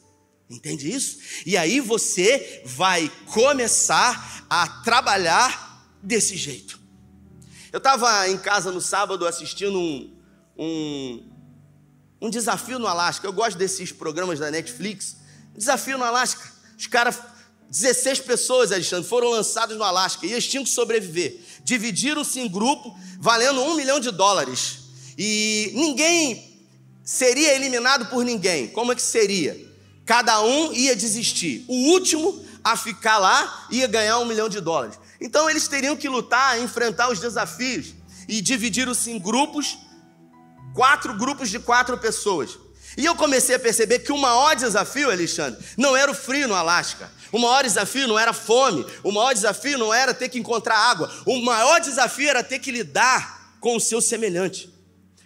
Entende 0.48 0.90
isso? 0.90 1.18
E 1.46 1.56
aí 1.56 1.80
você 1.80 2.62
vai 2.64 3.10
começar 3.26 4.46
a 4.50 4.66
trabalhar 4.82 5.86
desse 6.02 6.36
jeito. 6.36 6.80
Eu 7.72 7.78
estava 7.78 8.28
em 8.28 8.36
casa 8.36 8.72
no 8.72 8.80
sábado 8.80 9.26
assistindo 9.26 9.78
um, 9.78 10.16
um 10.58 11.30
um 12.20 12.28
desafio 12.28 12.78
no 12.78 12.86
Alasca. 12.86 13.26
Eu 13.26 13.32
gosto 13.32 13.56
desses 13.56 13.90
programas 13.90 14.38
da 14.38 14.50
Netflix. 14.50 15.16
Desafio 15.56 15.96
no 15.96 16.04
Alasca. 16.04 16.52
Os 16.78 16.86
caras, 16.86 17.18
16 17.70 18.20
pessoas, 18.20 18.72
Alexandre, 18.72 19.08
foram 19.08 19.30
lançados 19.30 19.76
no 19.76 19.84
Alasca 19.84 20.26
e 20.26 20.32
eles 20.32 20.46
tinham 20.46 20.64
que 20.64 20.70
sobreviver. 20.70 21.40
Dividiram-se 21.64 22.40
em 22.40 22.48
grupo, 22.48 22.96
valendo 23.18 23.62
um 23.62 23.74
milhão 23.74 24.00
de 24.00 24.10
dólares. 24.10 24.78
E 25.16 25.72
ninguém 25.74 26.58
seria 27.04 27.54
eliminado 27.54 28.06
por 28.06 28.24
ninguém. 28.24 28.68
Como 28.68 28.92
é 28.92 28.94
que 28.94 29.02
seria? 29.02 29.58
Cada 30.04 30.42
um 30.42 30.72
ia 30.72 30.96
desistir. 30.96 31.64
O 31.68 31.92
último 31.92 32.44
a 32.62 32.76
ficar 32.76 33.18
lá 33.18 33.66
ia 33.70 33.86
ganhar 33.86 34.18
um 34.18 34.24
milhão 34.24 34.48
de 34.48 34.60
dólares. 34.60 34.98
Então 35.20 35.48
eles 35.48 35.68
teriam 35.68 35.96
que 35.96 36.08
lutar, 36.08 36.60
enfrentar 36.60 37.10
os 37.10 37.20
desafios. 37.20 37.94
E 38.28 38.40
dividiram-se 38.40 39.10
em 39.10 39.18
grupos 39.18 39.78
Quatro 40.74 41.14
grupos 41.16 41.50
de 41.50 41.58
quatro 41.58 41.98
pessoas. 41.98 42.56
E 43.00 43.06
eu 43.06 43.16
comecei 43.16 43.54
a 43.54 43.58
perceber 43.58 44.00
que 44.00 44.12
o 44.12 44.18
maior 44.18 44.54
desafio, 44.54 45.10
Alexandre, 45.10 45.58
não 45.74 45.96
era 45.96 46.10
o 46.10 46.14
frio 46.14 46.46
no 46.46 46.54
Alasca. 46.54 47.10
O 47.32 47.38
maior 47.38 47.64
desafio 47.64 48.06
não 48.06 48.18
era 48.18 48.34
fome. 48.34 48.84
O 49.02 49.10
maior 49.10 49.32
desafio 49.32 49.78
não 49.78 49.92
era 49.92 50.12
ter 50.12 50.28
que 50.28 50.38
encontrar 50.38 50.76
água. 50.76 51.10
O 51.24 51.40
maior 51.40 51.80
desafio 51.80 52.28
era 52.28 52.44
ter 52.44 52.58
que 52.58 52.70
lidar 52.70 53.56
com 53.58 53.74
o 53.74 53.80
seu 53.80 54.02
semelhante. 54.02 54.70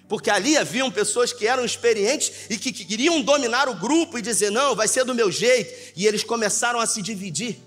Porque 0.08 0.30
ali 0.30 0.56
haviam 0.56 0.88
pessoas 0.88 1.32
que 1.32 1.48
eram 1.48 1.64
experientes 1.64 2.30
e 2.48 2.56
que 2.56 2.70
queriam 2.70 3.20
dominar 3.20 3.68
o 3.68 3.74
grupo 3.74 4.16
e 4.16 4.22
dizer: 4.22 4.50
não, 4.50 4.76
vai 4.76 4.86
ser 4.86 5.04
do 5.04 5.12
meu 5.12 5.28
jeito. 5.32 5.92
E 5.96 6.06
eles 6.06 6.22
começaram 6.22 6.78
a 6.78 6.86
se 6.86 7.02
dividir. 7.02 7.58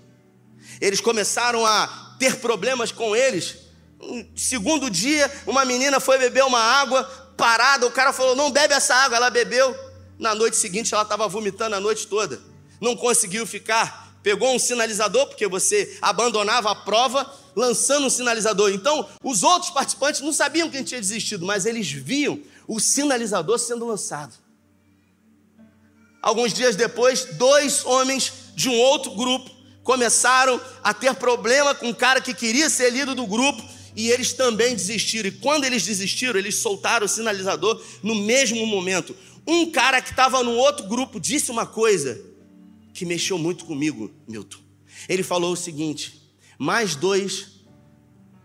Eles 0.80 1.02
começaram 1.02 1.66
a 1.66 2.16
ter 2.18 2.36
problemas 2.36 2.90
com 2.90 3.14
eles. 3.14 3.56
Segundo 4.34 4.88
dia, 4.88 5.30
uma 5.46 5.66
menina 5.66 6.00
foi 6.00 6.16
beber 6.16 6.44
uma 6.44 6.60
água, 6.60 7.04
parada, 7.36 7.86
o 7.86 7.90
cara 7.90 8.10
falou: 8.10 8.34
não 8.34 8.50
bebe 8.50 8.72
essa 8.72 8.94
água. 8.94 9.18
Ela 9.18 9.28
bebeu. 9.28 9.87
Na 10.18 10.34
noite 10.34 10.56
seguinte, 10.56 10.92
ela 10.92 11.04
estava 11.04 11.28
vomitando 11.28 11.76
a 11.76 11.80
noite 11.80 12.06
toda. 12.06 12.40
Não 12.80 12.96
conseguiu 12.96 13.46
ficar. 13.46 14.08
Pegou 14.22 14.52
um 14.54 14.58
sinalizador, 14.58 15.26
porque 15.28 15.46
você 15.46 15.96
abandonava 16.02 16.70
a 16.70 16.74
prova 16.74 17.32
lançando 17.54 18.06
um 18.06 18.10
sinalizador. 18.10 18.70
Então, 18.70 19.08
os 19.22 19.42
outros 19.42 19.70
participantes 19.70 20.20
não 20.20 20.32
sabiam 20.32 20.70
quem 20.70 20.82
tinha 20.82 21.00
desistido, 21.00 21.46
mas 21.46 21.66
eles 21.66 21.90
viam 21.90 22.40
o 22.66 22.80
sinalizador 22.80 23.58
sendo 23.58 23.86
lançado. 23.86 24.34
Alguns 26.20 26.52
dias 26.52 26.74
depois, 26.74 27.24
dois 27.36 27.84
homens 27.84 28.32
de 28.54 28.68
um 28.68 28.78
outro 28.78 29.12
grupo 29.12 29.50
começaram 29.84 30.60
a 30.82 30.92
ter 30.92 31.14
problema 31.14 31.74
com 31.74 31.88
o 31.88 31.94
cara 31.94 32.20
que 32.20 32.34
queria 32.34 32.68
ser 32.68 32.90
líder 32.90 33.14
do 33.14 33.26
grupo 33.26 33.62
e 33.96 34.10
eles 34.10 34.32
também 34.32 34.74
desistiram. 34.74 35.28
E 35.28 35.32
quando 35.32 35.64
eles 35.64 35.84
desistiram, 35.84 36.38
eles 36.38 36.56
soltaram 36.56 37.06
o 37.06 37.08
sinalizador 37.08 37.80
no 38.02 38.14
mesmo 38.14 38.66
momento. 38.66 39.16
Um 39.48 39.70
cara 39.70 40.02
que 40.02 40.10
estava 40.10 40.44
num 40.44 40.58
outro 40.58 40.86
grupo 40.86 41.18
disse 41.18 41.50
uma 41.50 41.64
coisa 41.64 42.22
que 42.92 43.06
mexeu 43.06 43.38
muito 43.38 43.64
comigo, 43.64 44.10
Milton. 44.28 44.58
Ele 45.08 45.22
falou 45.22 45.54
o 45.54 45.56
seguinte: 45.56 46.20
mais 46.58 46.94
dois 46.94 47.62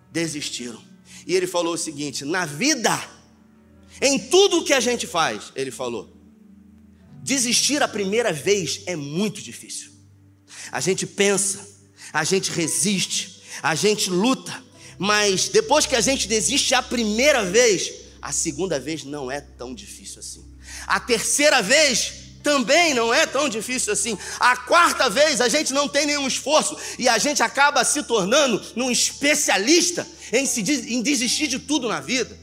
desistiram. 0.09 0.81
E 1.27 1.35
ele 1.35 1.45
falou 1.45 1.73
o 1.73 1.77
seguinte: 1.77 2.23
na 2.23 2.45
vida, 2.45 2.97
em 4.01 4.17
tudo 4.17 4.63
que 4.63 4.71
a 4.71 4.79
gente 4.79 5.05
faz, 5.05 5.51
ele 5.55 5.71
falou, 5.71 6.09
desistir 7.21 7.83
a 7.83 7.87
primeira 7.87 8.31
vez 8.31 8.83
é 8.85 8.95
muito 8.95 9.41
difícil. 9.41 9.91
A 10.71 10.79
gente 10.79 11.05
pensa, 11.05 11.67
a 12.13 12.23
gente 12.23 12.49
resiste, 12.49 13.41
a 13.61 13.75
gente 13.75 14.09
luta, 14.09 14.63
mas 14.97 15.49
depois 15.49 15.85
que 15.85 15.97
a 15.97 16.01
gente 16.01 16.29
desiste 16.29 16.73
a 16.73 16.81
primeira 16.81 17.43
vez, 17.43 17.91
a 18.21 18.31
segunda 18.31 18.79
vez 18.79 19.03
não 19.03 19.29
é 19.29 19.41
tão 19.41 19.75
difícil 19.75 20.19
assim. 20.19 20.52
A 20.87 20.99
terceira 20.99 21.61
vez 21.61 22.23
também 22.43 22.93
não 22.93 23.13
é 23.13 23.25
tão 23.25 23.47
difícil 23.47 23.93
assim. 23.93 24.17
A 24.39 24.57
quarta 24.57 25.09
vez 25.09 25.39
a 25.39 25.47
gente 25.47 25.73
não 25.73 25.87
tem 25.87 26.05
nenhum 26.05 26.27
esforço 26.27 26.77
e 26.99 27.07
a 27.07 27.17
gente 27.17 27.41
acaba 27.41 27.83
se 27.85 28.03
tornando 28.03 28.61
um 28.75 28.91
especialista 28.91 30.05
em, 30.31 30.45
se, 30.45 30.61
em 30.61 31.01
desistir 31.01 31.47
de 31.47 31.57
tudo 31.57 31.87
na 31.87 32.01
vida. 32.01 32.37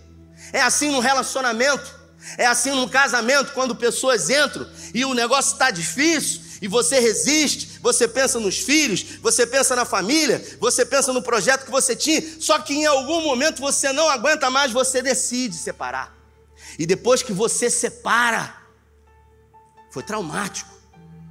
É 0.52 0.62
assim 0.62 0.90
no 0.90 1.00
relacionamento, 1.00 1.94
é 2.36 2.46
assim 2.46 2.70
no 2.70 2.88
casamento, 2.88 3.52
quando 3.52 3.76
pessoas 3.76 4.30
entram 4.30 4.66
e 4.94 5.04
o 5.04 5.14
negócio 5.14 5.52
está 5.52 5.70
difícil 5.70 6.40
e 6.62 6.68
você 6.68 6.98
resiste, 6.98 7.78
você 7.80 8.06
pensa 8.06 8.38
nos 8.38 8.58
filhos, 8.58 9.02
você 9.22 9.46
pensa 9.46 9.74
na 9.74 9.84
família, 9.84 10.44
você 10.58 10.84
pensa 10.84 11.12
no 11.12 11.22
projeto 11.22 11.64
que 11.64 11.70
você 11.70 11.96
tinha, 11.96 12.22
só 12.38 12.58
que 12.58 12.74
em 12.74 12.86
algum 12.86 13.22
momento 13.22 13.60
você 13.60 13.92
não 13.92 14.08
aguenta 14.08 14.50
mais, 14.50 14.72
você 14.72 15.00
decide 15.00 15.54
separar. 15.54 16.19
E 16.80 16.86
depois 16.86 17.22
que 17.22 17.30
você 17.30 17.68
separa, 17.68 18.56
foi 19.90 20.02
traumático, 20.02 20.74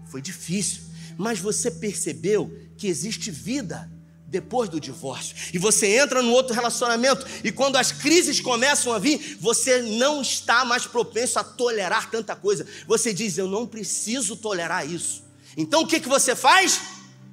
foi 0.05 0.21
difícil, 0.21 0.83
mas 1.17 1.39
você 1.39 1.71
percebeu 1.71 2.55
que 2.77 2.85
existe 2.85 3.31
vida 3.31 3.91
depois 4.27 4.69
do 4.69 4.79
divórcio. 4.79 5.35
E 5.51 5.57
você 5.57 5.97
entra 5.97 6.21
no 6.21 6.31
outro 6.33 6.53
relacionamento, 6.53 7.25
e 7.43 7.51
quando 7.51 7.77
as 7.77 7.91
crises 7.91 8.39
começam 8.39 8.93
a 8.93 8.99
vir, 8.99 9.39
você 9.41 9.81
não 9.81 10.21
está 10.21 10.63
mais 10.63 10.85
propenso 10.85 11.39
a 11.39 11.43
tolerar 11.43 12.11
tanta 12.11 12.35
coisa. 12.35 12.67
Você 12.85 13.11
diz: 13.11 13.35
Eu 13.35 13.47
não 13.47 13.65
preciso 13.65 14.35
tolerar 14.35 14.87
isso. 14.87 15.23
Então 15.57 15.81
o 15.81 15.87
que, 15.87 15.99
que 15.99 16.07
você 16.07 16.35
faz? 16.35 16.79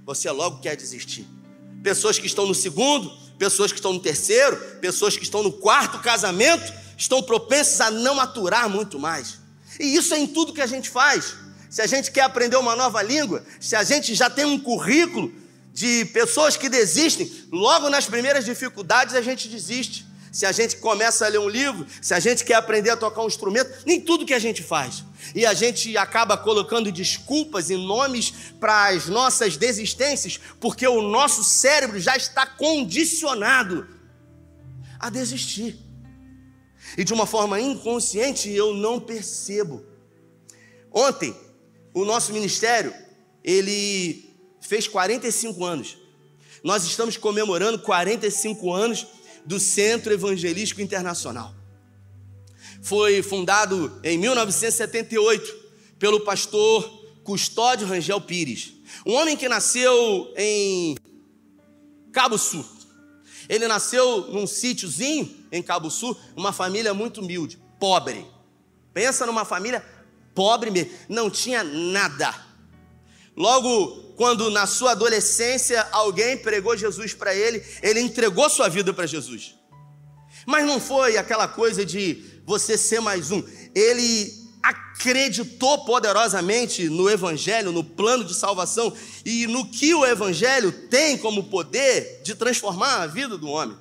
Você 0.07 0.31
logo 0.31 0.63
quer 0.63 0.75
desistir. 0.75 1.27
Pessoas 1.83 2.19
que 2.19 2.27
estão 2.27 2.47
no 2.47 2.55
segundo, 2.55 3.11
pessoas 3.39 3.71
que 3.71 3.79
estão 3.79 3.93
no 3.93 4.01
terceiro, 4.01 4.57
pessoas 4.81 5.19
que 5.19 5.23
estão 5.23 5.43
no 5.43 5.53
quarto 5.53 5.99
casamento, 5.99 6.86
estão 6.97 7.23
propensas 7.23 7.81
a 7.81 7.91
não 7.91 8.21
aturar 8.21 8.69
muito 8.69 8.99
mais. 8.99 9.39
E 9.79 9.95
isso 9.97 10.15
é 10.15 10.19
em 10.19 10.27
tudo 10.27 10.53
que 10.53 10.63
a 10.63 10.67
gente 10.67 10.89
faz. 10.89 11.35
Se 11.69 11.83
a 11.83 11.87
gente 11.87 12.11
quer 12.11 12.23
aprender 12.23 12.57
uma 12.57 12.75
nova 12.75 13.03
língua, 13.03 13.45
se 13.61 13.77
a 13.77 13.85
gente 13.85 14.15
já 14.15 14.31
tem 14.31 14.45
um 14.45 14.59
currículo 14.59 15.33
de 15.73 16.07
pessoas 16.07 16.57
que 16.57 16.69
desistem, 16.69 17.31
logo 17.53 17.91
nas 17.91 18.07
primeiras 18.07 18.45
dificuldades 18.45 19.15
a 19.15 19.21
gente 19.21 19.49
desiste. 19.49 20.07
Se 20.33 20.45
a 20.45 20.53
gente 20.53 20.77
começa 20.77 21.25
a 21.25 21.29
ler 21.29 21.39
um 21.39 21.49
livro, 21.49 21.87
se 22.01 22.13
a 22.13 22.21
gente 22.21 22.45
quer 22.45 22.55
aprender 22.55 22.91
a 22.91 22.97
tocar 22.97 23.23
um 23.23 23.27
instrumento, 23.27 23.71
nem 23.87 24.01
tudo 24.01 24.27
que 24.27 24.35
a 24.35 24.39
gente 24.39 24.63
faz. 24.63 25.03
E 25.35 25.47
a 25.47 25.55
gente 25.55 25.97
acaba 25.97 26.37
colocando 26.37 26.93
desculpas 26.93 27.71
e 27.71 27.77
nomes 27.77 28.33
para 28.61 28.89
as 28.89 29.07
nossas 29.07 29.57
desistências, 29.57 30.39
porque 30.61 30.87
o 30.87 31.01
nosso 31.01 31.43
cérebro 31.43 31.99
já 31.99 32.17
está 32.17 32.47
condicionado 32.47 33.87
a 35.01 35.09
desistir 35.09 35.86
e 36.97 37.05
de 37.05 37.13
uma 37.13 37.27
forma 37.27 37.61
inconsciente 37.61 38.51
eu 38.51 38.75
não 38.75 39.01
percebo. 39.01 39.85
Ontem, 40.93 41.35
o 41.93 42.05
nosso 42.05 42.33
ministério, 42.33 42.93
ele 43.43 44.31
fez 44.61 44.89
45 44.89 45.65
anos. 45.65 45.99
Nós 46.63 46.85
estamos 46.85 47.17
comemorando 47.17 47.79
45 47.79 48.73
anos 48.73 49.07
do 49.45 49.61
Centro 49.61 50.13
Evangelístico 50.13 50.81
Internacional. 50.81 51.55
Foi 52.83 53.23
fundado 53.23 54.01
em 54.03 54.19
1978 54.19 55.55
pelo 55.99 56.21
pastor 56.21 57.05
Custódio 57.23 57.87
Rangel 57.87 58.21
Pires, 58.21 58.73
um 59.05 59.13
homem 59.15 59.37
que 59.37 59.49
nasceu 59.49 60.33
em 60.37 60.97
Cabo 62.13 62.39
Sul. 62.39 62.65
Ele 63.49 63.67
nasceu 63.69 64.33
num 64.33 64.47
sítiozinho 64.47 65.36
em 65.51 65.63
Cabo 65.63 65.91
Sul, 65.91 66.17
uma 66.37 66.53
família 66.53 66.93
muito 66.93 67.21
humilde, 67.21 67.61
pobre. 67.79 68.27
Pensa 68.93 69.27
numa 69.27 69.45
família 69.45 69.85
pobre 70.35 70.71
mesmo, 70.71 70.93
não 71.09 71.31
tinha 71.31 71.65
nada. 71.65 72.35
Logo, 73.37 74.15
quando 74.17 74.51
na 74.51 74.67
sua 74.67 74.93
adolescência 74.93 75.87
alguém 75.93 76.39
pregou 76.39 76.77
Jesus 76.77 77.13
para 77.13 77.35
ele, 77.35 77.63
ele 77.83 78.01
entregou 78.01 78.49
sua 78.49 78.69
vida 78.69 78.93
para 78.93 79.07
Jesus. 79.07 79.55
Mas 80.47 80.65
não 80.65 80.81
foi 80.81 81.17
aquela 81.17 81.49
coisa 81.49 81.85
de 81.85 82.23
você 82.47 82.79
ser 82.79 83.01
mais 83.01 83.31
um. 83.31 83.43
Ele 83.75 84.33
acreditou 84.63 85.85
poderosamente 85.85 86.89
no 86.89 87.09
Evangelho, 87.11 87.73
no 87.73 87.85
plano 87.85 88.25
de 88.25 88.35
salvação 88.35 88.93
e 89.25 89.47
no 89.47 89.71
que 89.71 89.95
o 89.95 90.05
Evangelho 90.05 90.73
tem 90.89 91.17
como 91.19 91.45
poder 91.45 92.23
de 92.25 92.35
transformar 92.35 93.03
a 93.03 93.07
vida 93.07 93.37
do 93.37 93.49
homem. 93.49 93.77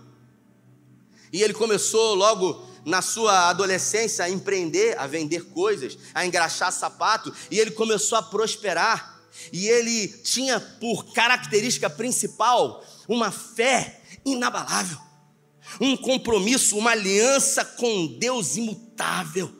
E 1.32 1.42
ele 1.42 1.54
começou 1.54 2.16
logo 2.16 2.66
na 2.86 3.02
sua 3.02 3.50
adolescência 3.50 4.24
a 4.24 4.30
empreender, 4.30 4.98
a 5.00 5.08
vender 5.08 5.46
coisas, 5.46 5.98
a 6.14 6.26
engraxar 6.26 6.72
sapato, 6.72 7.34
e 7.50 7.60
ele 7.60 7.72
começou 7.72 8.18
a 8.18 8.24
prosperar. 8.24 9.20
E 9.52 9.68
ele 9.68 10.08
tinha 10.08 10.60
por 10.60 11.12
característica 11.14 11.90
principal 11.90 12.86
uma 13.08 13.32
fé 13.32 14.02
inabalável, 14.24 14.98
um 15.82 15.98
compromisso, 15.98 16.78
uma 16.78 16.92
aliança 16.92 17.66
com 17.66 18.18
Deus 18.20 18.56
imutável. 18.56 19.52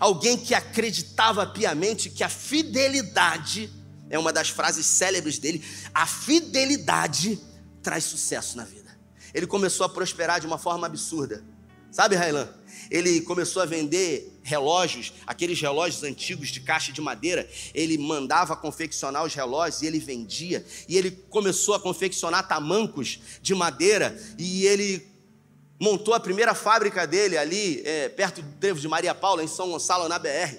Alguém 0.00 0.36
que 0.36 0.54
acreditava 0.54 1.46
piamente 1.46 2.10
que 2.10 2.24
a 2.24 2.28
fidelidade, 2.28 3.70
é 4.10 4.18
uma 4.18 4.32
das 4.32 4.48
frases 4.48 4.86
célebres 4.86 5.38
dele, 5.38 5.64
a 5.94 6.06
fidelidade 6.06 7.38
traz 7.82 8.04
sucesso 8.04 8.56
na 8.56 8.64
vida 8.64 8.82
ele 9.34 9.46
começou 9.46 9.86
a 9.86 9.88
prosperar 9.88 10.40
de 10.40 10.46
uma 10.46 10.58
forma 10.58 10.86
absurda. 10.86 11.44
Sabe, 11.92 12.16
Railan? 12.16 12.48
Ele 12.90 13.20
começou 13.20 13.60
a 13.60 13.66
vender 13.66 14.40
relógios, 14.42 15.12
aqueles 15.26 15.60
relógios 15.60 16.02
antigos 16.02 16.48
de 16.48 16.60
caixa 16.60 16.90
de 16.90 17.02
madeira. 17.02 17.46
Ele 17.74 17.98
mandava 17.98 18.56
confeccionar 18.56 19.22
os 19.22 19.34
relógios 19.34 19.82
e 19.82 19.86
ele 19.86 19.98
vendia. 19.98 20.64
E 20.88 20.96
ele 20.96 21.10
começou 21.28 21.74
a 21.74 21.80
confeccionar 21.80 22.48
tamancos 22.48 23.20
de 23.42 23.54
madeira. 23.54 24.18
E 24.38 24.64
ele 24.66 25.06
montou 25.78 26.14
a 26.14 26.20
primeira 26.20 26.54
fábrica 26.54 27.06
dele 27.06 27.36
ali, 27.36 27.82
é, 27.84 28.08
perto 28.08 28.40
do 28.40 28.56
Trevo 28.58 28.80
de 28.80 28.88
Maria 28.88 29.14
Paula, 29.14 29.44
em 29.44 29.48
São 29.48 29.70
Gonçalo, 29.70 30.08
na 30.08 30.18
BR. 30.18 30.56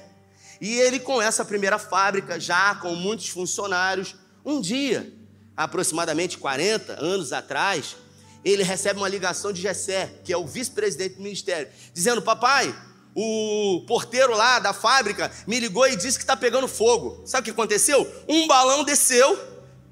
E 0.61 0.75
ele, 0.79 0.99
com 0.99 1.19
essa 1.19 1.43
primeira 1.43 1.79
fábrica, 1.79 2.39
já 2.39 2.75
com 2.75 2.93
muitos 2.93 3.29
funcionários, 3.29 4.15
um 4.45 4.61
dia, 4.61 5.11
aproximadamente 5.57 6.37
40 6.37 7.03
anos 7.03 7.33
atrás, 7.33 7.95
ele 8.43 8.63
recebe 8.63 8.99
uma 8.99 9.07
ligação 9.07 9.53
de 9.53 9.61
Jessé, 9.61 10.13
que 10.23 10.33
é 10.33 10.37
o 10.37 10.45
vice-presidente 10.45 11.15
do 11.15 11.21
ministério, 11.21 11.71
dizendo: 11.93 12.21
Papai, 12.21 12.75
o 13.15 13.83
porteiro 13.87 14.35
lá 14.35 14.59
da 14.59 14.73
fábrica 14.73 15.31
me 15.47 15.59
ligou 15.59 15.87
e 15.87 15.95
disse 15.95 16.17
que 16.17 16.23
está 16.23 16.35
pegando 16.35 16.67
fogo. 16.67 17.21
Sabe 17.25 17.41
o 17.41 17.45
que 17.45 17.51
aconteceu? 17.51 18.05
Um 18.27 18.47
balão 18.47 18.83
desceu, 18.83 19.39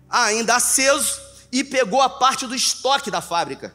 ainda 0.10 0.56
aceso, 0.56 1.20
e 1.52 1.64
pegou 1.64 2.02
a 2.02 2.10
parte 2.10 2.46
do 2.46 2.56
estoque 2.56 3.10
da 3.10 3.22
fábrica. 3.22 3.74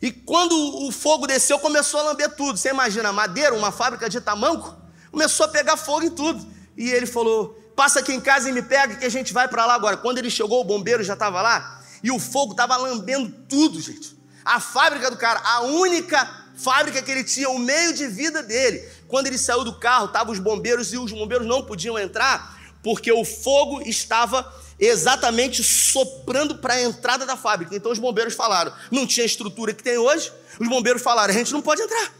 E 0.00 0.10
quando 0.10 0.54
o 0.86 0.92
fogo 0.92 1.26
desceu, 1.26 1.58
começou 1.58 2.00
a 2.00 2.04
lamber 2.04 2.34
tudo. 2.34 2.58
Você 2.58 2.70
imagina, 2.70 3.12
madeira, 3.12 3.54
uma 3.54 3.72
fábrica 3.72 4.08
de 4.08 4.20
tamanco, 4.20 4.74
começou 5.10 5.46
a 5.46 5.48
pegar 5.48 5.76
fogo 5.76 6.04
em 6.04 6.10
tudo. 6.10 6.46
E 6.76 6.90
ele 6.90 7.06
falou: 7.06 7.58
Passa 7.76 8.00
aqui 8.00 8.12
em 8.12 8.20
casa 8.20 8.48
e 8.48 8.52
me 8.52 8.62
pega 8.62 8.96
que 8.96 9.04
a 9.04 9.10
gente 9.10 9.34
vai 9.34 9.48
para 9.48 9.66
lá 9.66 9.74
agora. 9.74 9.96
Quando 9.98 10.18
ele 10.18 10.30
chegou, 10.30 10.60
o 10.60 10.64
bombeiro 10.64 11.02
já 11.02 11.14
estava 11.14 11.42
lá 11.42 11.82
e 12.04 12.10
o 12.10 12.20
fogo 12.20 12.52
estava 12.52 12.76
lambendo 12.76 13.30
tudo, 13.48 13.80
gente. 13.80 14.13
A 14.44 14.60
fábrica 14.60 15.10
do 15.10 15.16
cara, 15.16 15.40
a 15.44 15.62
única 15.62 16.44
fábrica 16.56 17.02
que 17.02 17.10
ele 17.10 17.24
tinha, 17.24 17.48
o 17.50 17.58
meio 17.58 17.94
de 17.94 18.06
vida 18.06 18.42
dele. 18.42 18.86
Quando 19.08 19.26
ele 19.26 19.38
saiu 19.38 19.64
do 19.64 19.78
carro, 19.78 20.06
estavam 20.06 20.32
os 20.32 20.38
bombeiros 20.38 20.92
e 20.92 20.98
os 20.98 21.12
bombeiros 21.12 21.46
não 21.46 21.64
podiam 21.64 21.98
entrar 21.98 22.54
porque 22.84 23.10
o 23.10 23.24
fogo 23.24 23.80
estava 23.80 24.52
exatamente 24.78 25.64
soprando 25.64 26.58
para 26.58 26.74
a 26.74 26.82
entrada 26.82 27.24
da 27.24 27.34
fábrica. 27.34 27.74
Então 27.74 27.90
os 27.90 27.98
bombeiros 27.98 28.34
falaram: 28.34 28.72
não 28.90 29.06
tinha 29.06 29.24
estrutura 29.24 29.72
que 29.72 29.82
tem 29.82 29.96
hoje. 29.96 30.30
Os 30.60 30.68
bombeiros 30.68 31.02
falaram: 31.02 31.32
a 31.32 31.36
gente 31.36 31.52
não 31.52 31.62
pode 31.62 31.80
entrar. 31.80 32.12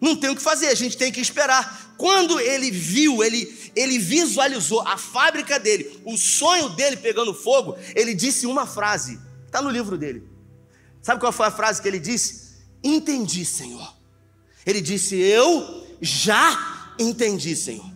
Não 0.00 0.16
tem 0.16 0.30
o 0.30 0.36
que 0.36 0.42
fazer, 0.42 0.66
a 0.66 0.74
gente 0.74 0.96
tem 0.96 1.10
que 1.10 1.20
esperar. 1.20 1.94
Quando 1.96 2.38
ele 2.38 2.70
viu, 2.70 3.22
ele, 3.22 3.72
ele 3.74 3.98
visualizou 3.98 4.80
a 4.82 4.96
fábrica 4.96 5.58
dele, 5.58 6.00
o 6.04 6.16
sonho 6.16 6.68
dele 6.70 6.96
pegando 6.96 7.34
fogo, 7.34 7.76
ele 7.96 8.14
disse 8.14 8.46
uma 8.46 8.64
frase, 8.64 9.18
está 9.46 9.60
no 9.60 9.68
livro 9.68 9.98
dele. 9.98 10.22
Sabe 11.02 11.20
qual 11.20 11.32
foi 11.32 11.46
a 11.46 11.50
frase 11.50 11.80
que 11.80 11.88
ele 11.88 11.98
disse? 11.98 12.56
Entendi, 12.82 13.44
Senhor. 13.44 13.94
Ele 14.64 14.80
disse: 14.80 15.16
Eu 15.16 15.86
já 16.00 16.94
entendi, 16.98 17.56
Senhor. 17.56 17.88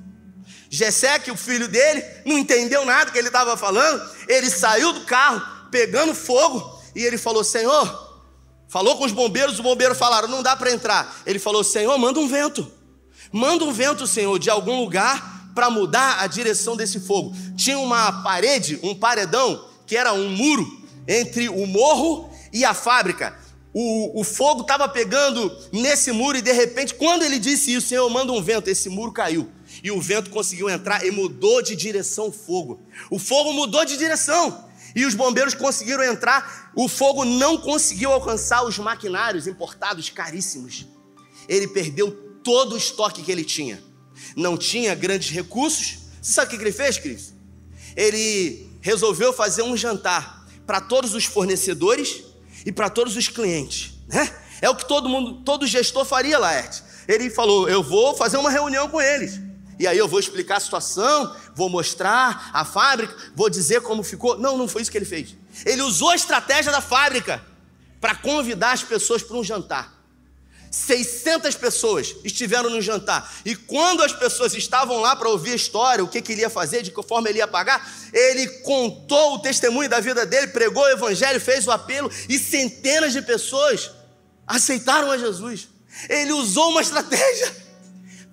Jessé, 0.70 1.18
que 1.18 1.30
o 1.30 1.36
filho 1.36 1.68
dele, 1.68 2.02
não 2.24 2.38
entendeu 2.38 2.84
nada 2.86 3.10
que 3.10 3.18
ele 3.18 3.26
estava 3.26 3.56
falando. 3.56 4.02
Ele 4.26 4.48
saiu 4.48 4.92
do 4.92 5.02
carro, 5.02 5.42
pegando 5.70 6.14
fogo, 6.14 6.80
e 6.94 7.04
ele 7.04 7.18
falou: 7.18 7.44
Senhor, 7.44 8.22
falou 8.68 8.96
com 8.96 9.04
os 9.04 9.12
bombeiros, 9.12 9.56
os 9.56 9.60
bombeiros 9.60 9.98
falaram: 9.98 10.28
não 10.28 10.42
dá 10.42 10.56
para 10.56 10.72
entrar. 10.72 11.22
Ele 11.26 11.38
falou: 11.38 11.62
Senhor, 11.62 11.96
manda 11.98 12.18
um 12.18 12.26
vento. 12.26 12.70
Manda 13.30 13.64
um 13.64 13.72
vento, 13.72 14.06
Senhor, 14.06 14.38
de 14.38 14.48
algum 14.48 14.80
lugar 14.80 15.50
para 15.54 15.68
mudar 15.68 16.20
a 16.20 16.26
direção 16.26 16.76
desse 16.76 17.00
fogo. 17.00 17.34
Tinha 17.56 17.78
uma 17.78 18.22
parede, 18.22 18.80
um 18.82 18.94
paredão, 18.94 19.68
que 19.86 19.96
era 19.96 20.12
um 20.12 20.30
muro 20.30 20.66
entre 21.06 21.48
o 21.48 21.66
morro 21.66 22.31
e 22.52 22.64
a 22.64 22.74
fábrica. 22.74 23.36
O, 23.74 24.20
o 24.20 24.24
fogo 24.24 24.62
estava 24.62 24.86
pegando 24.86 25.50
nesse 25.72 26.12
muro 26.12 26.36
e 26.36 26.42
de 26.42 26.52
repente, 26.52 26.94
quando 26.94 27.22
ele 27.22 27.38
disse 27.38 27.72
isso, 27.72 27.88
Senhor, 27.88 28.08
manda 28.10 28.30
um 28.30 28.42
vento, 28.42 28.68
esse 28.68 28.90
muro 28.90 29.12
caiu. 29.12 29.50
E 29.82 29.90
o 29.90 30.00
vento 30.00 30.28
conseguiu 30.30 30.68
entrar 30.68 31.06
e 31.06 31.10
mudou 31.10 31.62
de 31.62 31.74
direção 31.74 32.28
o 32.28 32.32
fogo. 32.32 32.82
O 33.10 33.18
fogo 33.18 33.52
mudou 33.54 33.84
de 33.84 33.96
direção. 33.96 34.68
E 34.94 35.06
os 35.06 35.14
bombeiros 35.14 35.54
conseguiram 35.54 36.04
entrar. 36.04 36.70
O 36.76 36.86
fogo 36.86 37.24
não 37.24 37.56
conseguiu 37.56 38.12
alcançar 38.12 38.62
os 38.62 38.78
maquinários 38.78 39.46
importados 39.46 40.10
caríssimos. 40.10 40.86
Ele 41.48 41.66
perdeu 41.66 42.10
todo 42.44 42.74
o 42.74 42.76
estoque 42.76 43.22
que 43.22 43.32
ele 43.32 43.44
tinha. 43.44 43.82
Não 44.36 44.58
tinha 44.58 44.94
grandes 44.94 45.30
recursos. 45.30 45.98
Você 46.20 46.32
sabe 46.32 46.48
o 46.54 46.58
que 46.58 46.62
ele 46.62 46.72
fez, 46.72 46.98
Cris? 46.98 47.32
Ele 47.96 48.70
resolveu 48.82 49.32
fazer 49.32 49.62
um 49.62 49.74
jantar 49.74 50.46
para 50.66 50.80
todos 50.80 51.14
os 51.14 51.24
fornecedores 51.24 52.31
e 52.64 52.72
para 52.72 52.88
todos 52.88 53.16
os 53.16 53.29
clientes, 53.29 53.94
né? 54.09 54.31
É 54.61 54.70
o 54.70 54.77
que 54.77 54.87
todo 54.87 55.09
mundo, 55.09 55.42
todo 55.44 55.66
gestor 55.66 56.05
faria, 56.05 56.38
Laerte. 56.38 56.83
Ele 57.09 57.29
falou: 57.31 57.68
"Eu 57.68 57.83
vou 57.83 58.14
fazer 58.14 58.37
uma 58.37 58.51
reunião 58.51 58.88
com 58.88 59.01
eles. 59.01 59.40
E 59.79 59.87
aí 59.87 59.98
eu 59.98 60.07
vou 60.07 60.20
explicar 60.20 60.59
a 60.59 60.61
situação, 60.61 61.35
vou 61.55 61.68
mostrar 61.68 62.51
a 62.53 62.64
fábrica, 62.64 63.16
vou 63.35 63.51
dizer 63.51 63.81
como 63.81 64.03
ficou". 64.03 64.38
Não, 64.38 64.57
não 64.57 64.68
foi 64.68 64.83
isso 64.83 64.90
que 64.90 64.98
ele 64.98 65.05
fez. 65.05 65.35
Ele 65.66 65.83
usou 65.83 66.11
a 66.11 66.14
estratégia 66.14 66.70
da 66.70 66.81
fábrica 66.81 67.44
para 68.01 68.14
convidar 68.14 68.72
as 68.72 68.83
pessoas 68.83 69.22
para 69.22 69.37
um 69.37 69.44
jantar. 69.44 70.01
600 70.72 71.54
pessoas 71.54 72.16
estiveram 72.24 72.70
no 72.70 72.80
jantar. 72.80 73.30
E 73.44 73.54
quando 73.54 74.02
as 74.02 74.12
pessoas 74.12 74.54
estavam 74.54 75.00
lá 75.00 75.14
para 75.14 75.28
ouvir 75.28 75.52
a 75.52 75.56
história, 75.56 76.02
o 76.02 76.08
que, 76.08 76.22
que 76.22 76.32
ele 76.32 76.40
ia 76.40 76.48
fazer, 76.48 76.82
de 76.82 76.90
que 76.90 77.02
forma 77.02 77.28
ele 77.28 77.38
ia 77.38 77.46
pagar, 77.46 77.94
ele 78.11 78.46
contou 78.61 79.35
o 79.35 79.38
testemunho 79.38 79.88
da 79.88 80.00
vida 80.00 80.24
dele, 80.24 80.46
pregou 80.46 80.82
o 80.82 80.88
evangelho, 80.88 81.38
fez 81.38 81.66
o 81.66 81.70
apelo 81.70 82.11
e 82.26 82.38
centenas 82.38 83.12
de 83.12 83.20
pessoas 83.20 83.90
aceitaram 84.46 85.11
a 85.11 85.18
Jesus. 85.18 85.68
Ele 86.08 86.32
usou 86.32 86.70
uma 86.70 86.80
estratégia. 86.80 87.54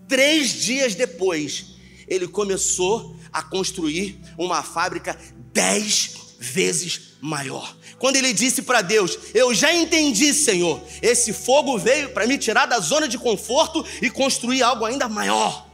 Três 0.07 0.49
dias 0.49 0.95
depois, 0.95 1.75
ele 2.07 2.27
começou 2.27 3.15
a 3.33 3.43
construir 3.43 4.19
uma 4.37 4.63
fábrica 4.63 5.19
dez 5.53 6.11
vezes 6.39 7.17
maior. 7.21 7.75
Quando 7.99 8.15
ele 8.15 8.33
disse 8.33 8.61
para 8.61 8.81
Deus: 8.81 9.19
Eu 9.33 9.53
já 9.53 9.73
entendi, 9.73 10.33
Senhor, 10.33 10.81
esse 11.01 11.33
fogo 11.33 11.77
veio 11.77 12.09
para 12.09 12.25
me 12.25 12.37
tirar 12.37 12.65
da 12.65 12.79
zona 12.79 13.07
de 13.07 13.17
conforto 13.17 13.85
e 14.01 14.09
construir 14.09 14.63
algo 14.63 14.85
ainda 14.85 15.07
maior. 15.09 15.67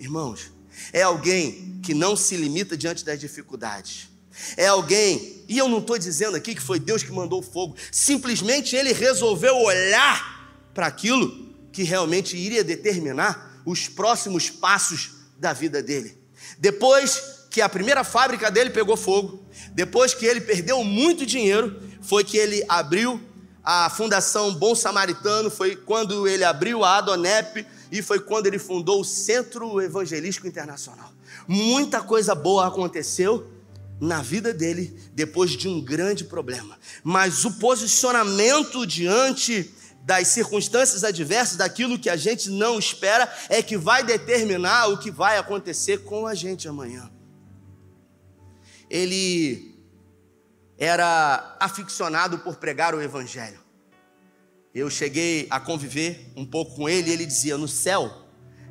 Irmãos, 0.00 0.50
é 0.92 1.02
alguém 1.02 1.78
que 1.82 1.94
não 1.94 2.16
se 2.16 2.36
limita 2.36 2.76
diante 2.76 3.04
das 3.04 3.20
dificuldades. 3.20 4.08
É 4.56 4.66
alguém, 4.66 5.44
e 5.48 5.56
eu 5.56 5.68
não 5.68 5.78
estou 5.78 5.98
dizendo 5.98 6.36
aqui 6.36 6.54
que 6.54 6.60
foi 6.60 6.78
Deus 6.78 7.02
que 7.02 7.10
mandou 7.10 7.40
o 7.40 7.42
fogo, 7.42 7.74
simplesmente 7.90 8.76
ele 8.76 8.92
resolveu 8.92 9.56
olhar 9.56 10.60
para 10.74 10.86
aquilo 10.86 11.54
que 11.72 11.82
realmente 11.82 12.36
iria 12.36 12.62
determinar 12.62 13.62
os 13.64 13.88
próximos 13.88 14.50
passos 14.50 15.12
da 15.38 15.52
vida 15.52 15.82
dele. 15.82 16.18
Depois 16.58 17.46
que 17.50 17.62
a 17.62 17.68
primeira 17.68 18.04
fábrica 18.04 18.50
dele 18.50 18.70
pegou 18.70 18.96
fogo, 18.96 19.45
depois 19.76 20.14
que 20.14 20.24
ele 20.24 20.40
perdeu 20.40 20.82
muito 20.82 21.26
dinheiro, 21.26 21.78
foi 22.00 22.24
que 22.24 22.38
ele 22.38 22.64
abriu 22.66 23.20
a 23.62 23.90
Fundação 23.90 24.54
Bom 24.54 24.74
Samaritano, 24.74 25.50
foi 25.50 25.76
quando 25.76 26.26
ele 26.26 26.44
abriu 26.44 26.82
a 26.82 26.96
Adonep 26.96 27.66
e 27.92 28.00
foi 28.00 28.18
quando 28.18 28.46
ele 28.46 28.58
fundou 28.58 29.02
o 29.02 29.04
Centro 29.04 29.78
Evangelístico 29.82 30.46
Internacional. 30.46 31.12
Muita 31.46 32.00
coisa 32.00 32.34
boa 32.34 32.66
aconteceu 32.66 33.50
na 34.00 34.22
vida 34.22 34.54
dele 34.54 34.98
depois 35.12 35.50
de 35.50 35.68
um 35.68 35.78
grande 35.82 36.24
problema, 36.24 36.78
mas 37.04 37.44
o 37.44 37.52
posicionamento 37.58 38.86
diante 38.86 39.70
das 40.04 40.28
circunstâncias 40.28 41.04
adversas, 41.04 41.58
daquilo 41.58 41.98
que 41.98 42.08
a 42.08 42.16
gente 42.16 42.48
não 42.48 42.78
espera, 42.78 43.30
é 43.50 43.60
que 43.60 43.76
vai 43.76 44.02
determinar 44.02 44.86
o 44.86 44.96
que 44.96 45.10
vai 45.10 45.36
acontecer 45.36 45.98
com 45.98 46.26
a 46.26 46.34
gente 46.34 46.66
amanhã 46.66 47.10
ele 48.90 49.74
era 50.78 51.56
aficionado 51.60 52.38
por 52.38 52.56
pregar 52.56 52.94
o 52.94 53.02
evangelho. 53.02 53.60
Eu 54.74 54.90
cheguei 54.90 55.46
a 55.48 55.58
conviver 55.58 56.32
um 56.36 56.44
pouco 56.44 56.74
com 56.74 56.88
ele 56.88 57.10
e 57.10 57.12
ele 57.12 57.26
dizia: 57.26 57.56
No 57.56 57.66
céu 57.66 58.28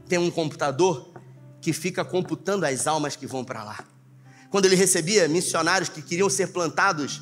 tem 0.07 0.19
um 0.19 0.29
computador 0.29 1.11
que 1.59 1.73
fica 1.73 2.05
computando 2.05 2.65
as 2.65 2.85
almas 2.85 3.15
que 3.15 3.25
vão 3.25 3.43
para 3.43 3.63
lá. 3.63 3.83
Quando 4.51 4.65
ele 4.65 4.75
recebia 4.75 5.27
missionários 5.27 5.89
que 5.89 6.01
queriam 6.01 6.29
ser 6.29 6.47
plantados 6.53 7.21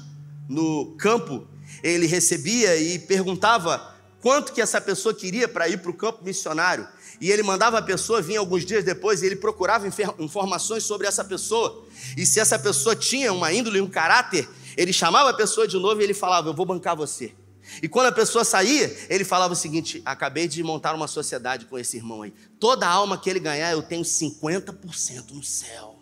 no 0.49 0.95
campo, 0.97 1.47
ele 1.81 2.05
recebia 2.05 2.75
e 2.75 2.99
perguntava 2.99 3.95
quanto 4.21 4.51
que 4.51 4.61
essa 4.61 4.81
pessoa 4.81 5.15
queria 5.15 5.47
para 5.47 5.67
ir 5.69 5.77
para 5.77 5.91
o 5.91 5.93
campo 5.93 6.23
missionário. 6.23 6.87
E 7.19 7.31
ele 7.31 7.43
mandava 7.43 7.77
a 7.77 7.81
pessoa 7.81 8.21
vir 8.21 8.37
alguns 8.37 8.65
dias 8.65 8.83
depois 8.83 9.21
e 9.21 9.25
ele 9.25 9.35
procurava 9.35 9.87
informações 10.19 10.83
sobre 10.83 11.07
essa 11.07 11.23
pessoa. 11.23 11.85
E 12.17 12.25
se 12.25 12.39
essa 12.39 12.57
pessoa 12.57 12.95
tinha 12.95 13.31
uma 13.31 13.53
índole, 13.53 13.79
um 13.79 13.89
caráter, 13.89 14.47
ele 14.75 14.91
chamava 14.91 15.29
a 15.29 15.33
pessoa 15.33 15.67
de 15.67 15.77
novo 15.77 16.01
e 16.01 16.03
ele 16.03 16.13
falava: 16.13 16.49
Eu 16.49 16.53
vou 16.53 16.65
bancar 16.65 16.95
você. 16.95 17.33
E 17.81 17.87
quando 17.87 18.07
a 18.07 18.11
pessoa 18.11 18.43
saía, 18.43 18.95
ele 19.09 19.23
falava 19.23 19.53
o 19.53 19.55
seguinte: 19.55 20.01
Acabei 20.05 20.47
de 20.47 20.61
montar 20.63 20.93
uma 20.93 21.07
sociedade 21.07 21.65
com 21.65 21.77
esse 21.77 21.97
irmão 21.97 22.23
aí. 22.23 22.33
Toda 22.59 22.87
alma 22.87 23.17
que 23.17 23.29
ele 23.29 23.39
ganhar, 23.39 23.71
eu 23.71 23.81
tenho 23.81 24.03
50% 24.03 25.31
no 25.31 25.43
céu. 25.43 25.99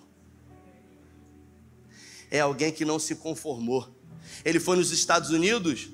É 2.30 2.40
alguém 2.40 2.72
que 2.72 2.86
não 2.86 2.98
se 2.98 3.16
conformou. 3.16 3.90
Ele 4.46 4.60
foi 4.60 4.78
nos 4.78 4.92
Estados 4.92 5.30
Unidos, 5.30 5.90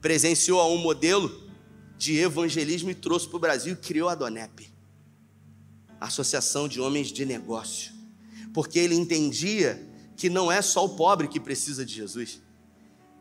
presenciou 0.00 0.60
a 0.60 0.66
um 0.66 0.76
modelo 0.76 1.43
de 1.96 2.18
evangelismo 2.18 2.90
e 2.90 2.94
trouxe 2.94 3.28
para 3.28 3.36
o 3.36 3.40
Brasil 3.40 3.74
e 3.74 3.76
criou 3.76 4.08
a 4.08 4.14
DONEP 4.14 4.74
Associação 6.00 6.68
de 6.68 6.80
Homens 6.80 7.08
de 7.08 7.24
Negócio. 7.24 7.92
Porque 8.52 8.78
ele 8.78 8.94
entendia 8.94 9.82
que 10.16 10.28
não 10.28 10.50
é 10.50 10.62
só 10.62 10.84
o 10.84 10.90
pobre 10.90 11.28
que 11.28 11.40
precisa 11.40 11.84
de 11.84 11.94
Jesus, 11.94 12.40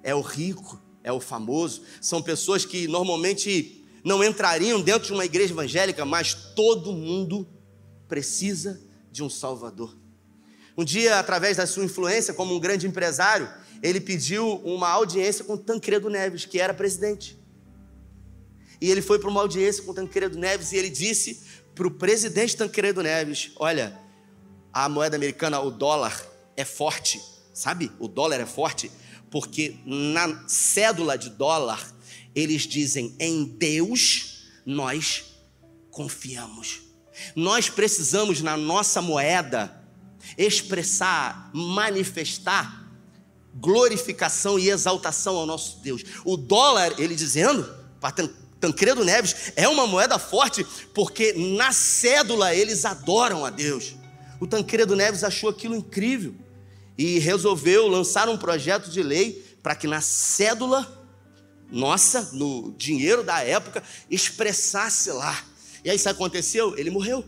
é 0.03 0.13
o 0.13 0.21
rico, 0.21 0.79
é 1.03 1.12
o 1.12 1.19
famoso. 1.19 1.83
São 2.01 2.21
pessoas 2.21 2.65
que 2.65 2.88
normalmente 2.88 3.83
não 4.03 4.23
entrariam 4.23 4.81
dentro 4.81 5.07
de 5.07 5.13
uma 5.13 5.25
igreja 5.25 5.53
evangélica, 5.53 6.05
mas 6.05 6.33
todo 6.33 6.91
mundo 6.91 7.47
precisa 8.07 8.81
de 9.12 9.23
um 9.23 9.29
Salvador. 9.29 9.95
Um 10.77 10.83
dia, 10.83 11.19
através 11.19 11.57
da 11.57 11.65
sua 11.65 11.86
influência 11.86 12.33
como 12.33 12.53
um 12.53 12.59
grande 12.59 12.86
empresário, 12.86 13.49
ele 13.81 14.01
pediu 14.01 14.57
uma 14.57 14.89
audiência 14.89 15.45
com 15.45 15.55
Tancredo 15.55 16.09
Neves, 16.09 16.45
que 16.45 16.59
era 16.59 16.73
presidente. 16.73 17.38
E 18.84 18.91
ele 18.91 19.02
foi 19.02 19.17
para 19.17 19.30
uma 19.30 19.39
audiência 19.39 19.82
com 19.84 19.93
Tancredo 19.93 20.38
Neves 20.38 20.74
e 20.74 20.76
ele 20.76 20.89
disse 20.89 21.41
para 21.74 21.88
o 21.88 21.91
presidente 21.91 22.58
Tancredo 22.58 23.02
Neves: 23.02 23.52
Olha, 23.56 23.98
a 24.74 24.89
moeda 24.89 25.15
americana, 25.15 25.58
o 25.62 25.72
dólar, 25.72 26.22
é 26.58 26.65
forte, 26.65 27.22
sabe? 27.54 27.89
O 27.98 28.10
dólar 28.10 28.41
é 28.41 28.46
forte 28.46 28.91
porque 29.32 29.78
na 29.86 30.50
cédula 30.50 31.17
de 31.17 31.30
dólar 31.30 31.96
eles 32.36 32.63
dizem: 32.63 33.15
Em 33.22 33.46
Deus 33.46 34.50
nós 34.65 35.28
confiamos. 35.89 36.82
Nós 37.38 37.69
precisamos 37.69 38.41
na 38.41 38.58
nossa 38.58 39.02
moeda 39.02 39.82
expressar, 40.38 41.52
manifestar 41.54 42.86
glorificação 43.56 44.60
e 44.60 44.69
exaltação 44.69 45.38
ao 45.38 45.46
nosso 45.46 45.80
Deus. 45.80 46.04
O 46.26 46.36
dólar, 46.36 47.00
ele 47.00 47.15
dizendo, 47.15 47.82
Tancredo 48.63 49.04
Neves 49.04 49.52
é 49.58 49.67
uma 49.67 49.86
moeda 49.86 50.17
forte 50.17 50.65
porque 50.93 51.34
na 51.34 51.73
cédula 51.73 52.56
eles 52.56 52.86
adoram 52.86 53.43
a 53.43 53.49
Deus. 53.49 53.93
O 54.39 54.47
Tancredo 54.47 54.95
Neves 54.95 55.21
achou 55.21 55.49
aquilo 55.49 55.76
incrível 55.76 56.34
e 56.97 57.19
resolveu 57.19 57.89
lançar 57.89 58.30
um 58.30 58.38
projeto 58.38 58.89
de 58.89 59.04
lei 59.04 59.43
para 59.62 59.76
que 59.76 59.86
na 59.86 59.99
cédula 59.99 61.02
nossa, 61.69 62.30
no 62.32 62.73
dinheiro 62.78 63.21
da 63.21 63.43
época, 63.43 63.84
expressasse 64.10 65.12
lá. 65.12 65.43
E 65.84 65.89
aí, 65.89 65.97
isso 65.97 66.08
aconteceu? 66.08 66.78
Ele 66.78 66.89
morreu. 66.89 67.26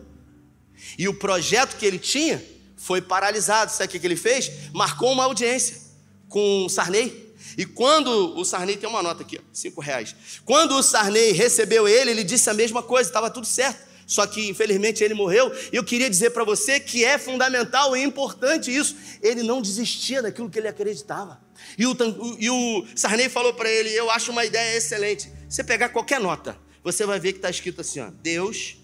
E 0.97 1.09
o 1.09 1.13
projeto 1.15 1.75
que 1.75 1.85
ele 1.85 1.99
tinha 1.99 2.41
foi 2.77 3.01
paralisado. 3.01 3.71
Sabe 3.71 3.97
o 3.97 3.99
que 3.99 4.07
ele 4.07 4.15
fez? 4.15 4.51
Marcou 4.71 5.11
uma 5.11 5.25
audiência 5.25 5.81
com 6.29 6.69
Sarney 6.69 7.24
e 7.57 7.65
quando 7.65 8.37
o 8.37 8.43
Sarney 8.43 8.77
tem 8.77 8.89
uma 8.89 9.01
nota 9.01 9.23
aqui, 9.23 9.39
cinco 9.53 9.81
reais. 9.81 10.15
Quando 10.43 10.75
o 10.75 10.83
Sarney 10.83 11.31
recebeu 11.31 11.87
ele, 11.87 12.11
ele 12.11 12.23
disse 12.23 12.49
a 12.49 12.53
mesma 12.53 12.83
coisa, 12.83 13.09
estava 13.09 13.29
tudo 13.29 13.45
certo. 13.45 13.95
Só 14.07 14.27
que 14.27 14.47
infelizmente 14.47 15.03
ele 15.03 15.13
morreu. 15.13 15.51
E 15.71 15.75
eu 15.75 15.83
queria 15.83 16.09
dizer 16.09 16.29
para 16.29 16.43
você 16.43 16.79
que 16.79 17.03
é 17.03 17.17
fundamental 17.17 17.97
e 17.97 18.03
importante 18.03 18.75
isso. 18.75 18.95
Ele 19.21 19.41
não 19.41 19.61
desistia 19.61 20.21
daquilo 20.21 20.49
que 20.49 20.59
ele 20.59 20.67
acreditava. 20.67 21.41
E 21.77 21.87
o, 21.87 21.95
e 22.39 22.49
o 22.49 22.85
Sarney 22.95 23.29
falou 23.29 23.53
para 23.53 23.69
ele: 23.69 23.89
Eu 23.89 24.11
acho 24.11 24.31
uma 24.31 24.45
ideia 24.45 24.77
excelente. 24.77 25.31
Você 25.49 25.63
pegar 25.63 25.89
qualquer 25.89 26.19
nota, 26.19 26.57
você 26.83 27.05
vai 27.05 27.19
ver 27.19 27.31
que 27.33 27.39
está 27.39 27.49
escrito 27.49 27.81
assim: 27.81 27.99
ó, 27.99 28.09
Deus 28.21 28.77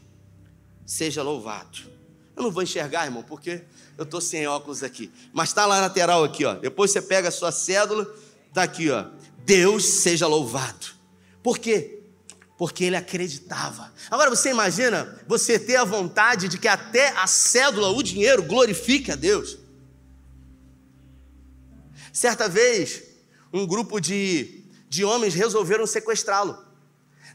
seja 0.85 1.21
louvado. 1.21 1.91
Eu 2.35 2.43
não 2.43 2.51
vou 2.51 2.63
enxergar, 2.63 3.05
irmão, 3.05 3.23
porque 3.23 3.61
eu 3.97 4.03
estou 4.03 4.19
sem 4.19 4.47
óculos 4.47 4.81
aqui. 4.81 5.11
Mas 5.31 5.49
está 5.49 5.65
lá 5.65 5.75
na 5.75 5.81
lateral 5.83 6.23
aqui, 6.23 6.45
ó. 6.45 6.55
Depois 6.55 6.91
você 6.91 7.01
pega 7.01 7.27
a 7.27 7.31
sua 7.31 7.51
cédula, 7.51 8.11
está 8.51 8.63
aqui, 8.63 8.89
ó. 8.89 9.05
Deus 9.45 9.83
seja 9.85 10.27
louvado. 10.27 10.87
Por 11.41 11.57
quê? 11.57 12.03
Porque 12.57 12.83
ele 12.83 12.95
acreditava. 12.95 13.91
Agora 14.09 14.29
você 14.29 14.51
imagina 14.51 15.19
você 15.27 15.57
ter 15.57 15.77
a 15.77 15.83
vontade 15.83 16.47
de 16.47 16.59
que 16.59 16.67
até 16.67 17.09
a 17.17 17.25
cédula, 17.25 17.89
o 17.89 18.03
dinheiro, 18.03 18.43
glorifique 18.43 19.11
a 19.11 19.15
Deus. 19.15 19.57
Certa 22.13 22.47
vez, 22.47 23.03
um 23.51 23.65
grupo 23.65 23.99
de, 23.99 24.65
de 24.87 25.03
homens 25.03 25.33
resolveram 25.33 25.87
sequestrá-lo. 25.87 26.70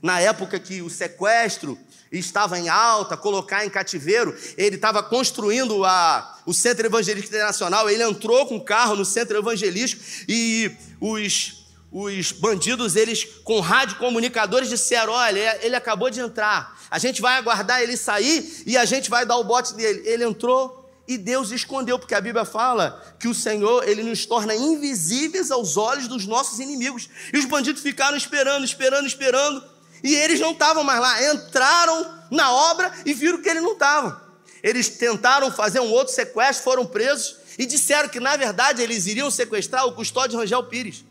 Na 0.02 0.20
época 0.20 0.58
que 0.58 0.82
o 0.82 0.90
sequestro 0.90 1.78
estava 2.10 2.58
em 2.58 2.68
alta, 2.68 3.16
colocar 3.16 3.64
em 3.64 3.70
cativeiro, 3.70 4.36
ele 4.56 4.76
estava 4.76 5.02
construindo 5.02 5.84
a, 5.84 6.38
o 6.46 6.54
Centro 6.54 6.86
Evangelístico 6.86 7.34
Internacional, 7.34 7.90
ele 7.90 8.02
entrou 8.02 8.46
com 8.46 8.56
o 8.56 8.64
carro 8.64 8.96
no 8.96 9.04
Centro 9.04 9.36
Evangelístico 9.36 10.02
e 10.28 10.70
os, 11.00 11.66
os 11.90 12.32
bandidos, 12.32 12.96
eles 12.96 13.24
com 13.42 13.60
rádio 13.60 13.96
comunicadores 13.96 14.68
disseram, 14.68 15.12
olha, 15.12 15.58
ele 15.64 15.74
acabou 15.74 16.10
de 16.10 16.20
entrar, 16.20 16.78
a 16.90 16.98
gente 16.98 17.20
vai 17.20 17.36
aguardar 17.36 17.82
ele 17.82 17.96
sair 17.96 18.62
e 18.66 18.76
a 18.76 18.84
gente 18.84 19.10
vai 19.10 19.26
dar 19.26 19.36
o 19.36 19.44
bote 19.44 19.74
dele. 19.74 20.02
Ele 20.04 20.24
entrou, 20.24 20.84
e 21.08 21.16
Deus 21.16 21.52
escondeu, 21.52 21.98
porque 21.98 22.14
a 22.14 22.20
Bíblia 22.20 22.44
fala 22.44 23.00
que 23.20 23.28
o 23.28 23.34
Senhor, 23.34 23.88
ele 23.88 24.02
nos 24.02 24.26
torna 24.26 24.54
invisíveis 24.54 25.50
aos 25.52 25.76
olhos 25.76 26.08
dos 26.08 26.26
nossos 26.26 26.58
inimigos. 26.58 27.08
E 27.32 27.38
os 27.38 27.44
bandidos 27.44 27.80
ficaram 27.80 28.16
esperando, 28.16 28.64
esperando, 28.64 29.06
esperando, 29.06 29.62
e 30.06 30.14
eles 30.14 30.38
não 30.38 30.52
estavam 30.52 30.84
mais 30.84 31.00
lá. 31.00 31.34
Entraram 31.34 32.14
na 32.30 32.52
obra 32.52 32.92
e 33.04 33.12
viram 33.12 33.42
que 33.42 33.48
ele 33.48 33.60
não 33.60 33.72
estava. 33.72 34.24
Eles 34.62 34.88
tentaram 34.88 35.50
fazer 35.50 35.80
um 35.80 35.90
outro 35.90 36.14
sequestro, 36.14 36.62
foram 36.62 36.86
presos 36.86 37.38
e 37.58 37.66
disseram 37.66 38.08
que 38.08 38.20
na 38.20 38.36
verdade 38.36 38.80
eles 38.82 39.06
iriam 39.06 39.30
sequestrar 39.32 39.84
o 39.84 39.92
custódio 39.92 40.38
Rangel 40.38 40.62
Pires. 40.62 41.04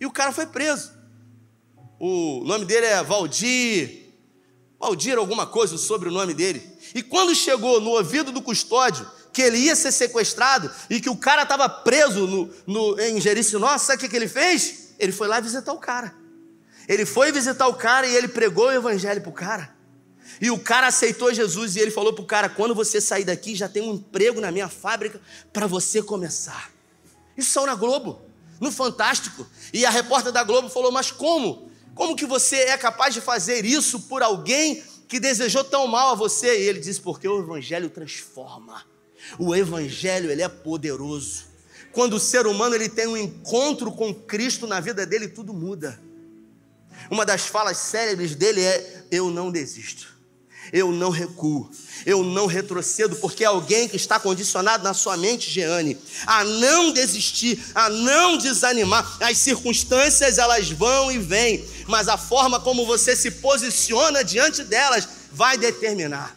E 0.00 0.06
o 0.06 0.10
cara 0.10 0.32
foi 0.32 0.46
preso. 0.46 0.92
O 2.00 2.42
nome 2.46 2.64
dele 2.64 2.86
é 2.86 3.02
Valdir, 3.02 4.06
Valdir 4.80 5.18
alguma 5.18 5.46
coisa 5.46 5.76
sobre 5.76 6.08
o 6.08 6.12
nome 6.12 6.32
dele. 6.32 6.62
E 6.94 7.02
quando 7.02 7.34
chegou 7.34 7.82
no 7.82 7.90
ouvido 7.90 8.32
do 8.32 8.40
custódio, 8.40 9.06
que 9.30 9.42
ele 9.42 9.58
ia 9.58 9.76
ser 9.76 9.92
sequestrado 9.92 10.70
e 10.88 11.02
que 11.02 11.10
o 11.10 11.16
cara 11.16 11.42
estava 11.42 11.68
preso 11.68 12.26
no, 12.26 12.50
no, 12.66 12.98
em 12.98 13.20
Jericinó, 13.20 13.76
sabe 13.76 13.98
o 13.98 14.00
que, 14.00 14.08
que 14.08 14.16
ele 14.16 14.28
fez? 14.28 14.94
Ele 14.98 15.12
foi 15.12 15.28
lá 15.28 15.38
visitar 15.38 15.72
o 15.72 15.78
cara. 15.78 16.14
Ele 16.88 17.04
foi 17.04 17.30
visitar 17.30 17.68
o 17.68 17.74
cara 17.74 18.06
e 18.06 18.16
ele 18.16 18.28
pregou 18.28 18.66
o 18.66 18.72
evangelho 18.72 19.20
para 19.20 19.30
o 19.30 19.34
cara. 19.34 19.76
E 20.40 20.50
o 20.50 20.58
cara 20.58 20.86
aceitou 20.86 21.32
Jesus 21.32 21.76
e 21.76 21.80
ele 21.80 21.90
falou 21.90 22.12
para 22.12 22.22
o 22.22 22.26
cara: 22.26 22.48
quando 22.48 22.74
você 22.74 23.00
sair 23.00 23.24
daqui, 23.24 23.54
já 23.54 23.68
tem 23.68 23.82
um 23.82 23.94
emprego 23.94 24.40
na 24.40 24.50
minha 24.50 24.68
fábrica 24.68 25.20
para 25.52 25.66
você 25.66 26.02
começar. 26.02 26.70
Isso 27.36 27.50
saiu 27.50 27.66
na 27.66 27.74
Globo, 27.74 28.20
no 28.60 28.72
Fantástico. 28.72 29.46
E 29.72 29.84
a 29.84 29.90
repórter 29.90 30.32
da 30.32 30.42
Globo 30.42 30.68
falou: 30.68 30.90
Mas 30.90 31.10
como? 31.10 31.70
Como 31.94 32.16
que 32.16 32.26
você 32.26 32.56
é 32.56 32.78
capaz 32.78 33.12
de 33.12 33.20
fazer 33.20 33.64
isso 33.64 34.00
por 34.00 34.22
alguém 34.22 34.82
que 35.08 35.18
desejou 35.18 35.64
tão 35.64 35.86
mal 35.86 36.12
a 36.12 36.14
você? 36.14 36.60
E 36.60 36.68
ele 36.68 36.80
disse: 36.80 37.00
Porque 37.00 37.28
o 37.28 37.40
Evangelho 37.40 37.90
transforma. 37.90 38.84
O 39.38 39.54
evangelho, 39.54 40.30
ele 40.30 40.42
é 40.42 40.48
poderoso. 40.48 41.46
Quando 41.92 42.14
o 42.14 42.20
ser 42.20 42.46
humano 42.46 42.74
ele 42.74 42.88
tem 42.88 43.08
um 43.08 43.16
encontro 43.16 43.90
com 43.90 44.14
Cristo 44.14 44.66
na 44.66 44.78
vida 44.78 45.04
dele, 45.04 45.26
tudo 45.26 45.52
muda. 45.52 46.00
Uma 47.10 47.24
das 47.24 47.46
falas 47.46 47.78
célebres 47.78 48.34
dele 48.34 48.62
é: 48.62 49.04
Eu 49.10 49.30
não 49.30 49.50
desisto, 49.50 50.08
eu 50.72 50.92
não 50.92 51.10
recuo, 51.10 51.70
eu 52.04 52.22
não 52.22 52.46
retrocedo, 52.46 53.16
porque 53.16 53.44
é 53.44 53.46
alguém 53.46 53.88
que 53.88 53.96
está 53.96 54.18
condicionado 54.20 54.84
na 54.84 54.94
sua 54.94 55.16
mente, 55.16 55.50
Jeane, 55.50 55.98
a 56.26 56.44
não 56.44 56.92
desistir, 56.92 57.62
a 57.74 57.88
não 57.88 58.36
desanimar. 58.36 59.16
As 59.20 59.38
circunstâncias 59.38 60.38
elas 60.38 60.70
vão 60.70 61.10
e 61.10 61.18
vêm, 61.18 61.64
mas 61.86 62.08
a 62.08 62.16
forma 62.16 62.60
como 62.60 62.86
você 62.86 63.16
se 63.16 63.30
posiciona 63.30 64.22
diante 64.22 64.62
delas 64.64 65.08
vai 65.32 65.56
determinar. 65.56 66.36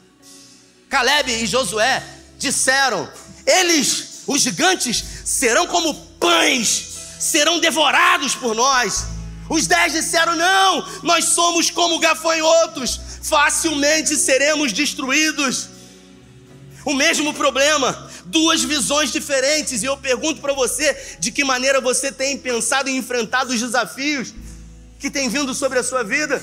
Caleb 0.89 1.31
e 1.31 1.45
Josué 1.45 2.03
disseram: 2.37 3.09
Eles, 3.45 4.23
os 4.27 4.41
gigantes, 4.41 5.03
serão 5.25 5.67
como 5.67 5.93
pães, 6.19 6.87
serão 7.19 7.59
devorados 7.59 8.35
por 8.35 8.53
nós. 8.55 9.05
Os 9.51 9.67
dez 9.67 9.91
disseram: 9.91 10.33
Não, 10.33 10.87
nós 11.03 11.25
somos 11.25 11.69
como 11.69 11.99
gafanhotos, 11.99 12.97
facilmente 13.21 14.15
seremos 14.15 14.71
destruídos. 14.71 15.67
O 16.85 16.93
mesmo 16.93 17.33
problema, 17.33 18.09
duas 18.27 18.63
visões 18.63 19.11
diferentes, 19.11 19.83
e 19.83 19.87
eu 19.87 19.97
pergunto 19.97 20.39
para 20.39 20.53
você: 20.53 21.17
de 21.19 21.33
que 21.33 21.43
maneira 21.43 21.81
você 21.81 22.13
tem 22.13 22.37
pensado 22.37 22.89
em 22.89 22.95
enfrentar 22.95 23.45
os 23.45 23.59
desafios 23.59 24.33
que 24.97 25.11
têm 25.11 25.27
vindo 25.27 25.53
sobre 25.53 25.79
a 25.79 25.83
sua 25.83 26.01
vida? 26.01 26.41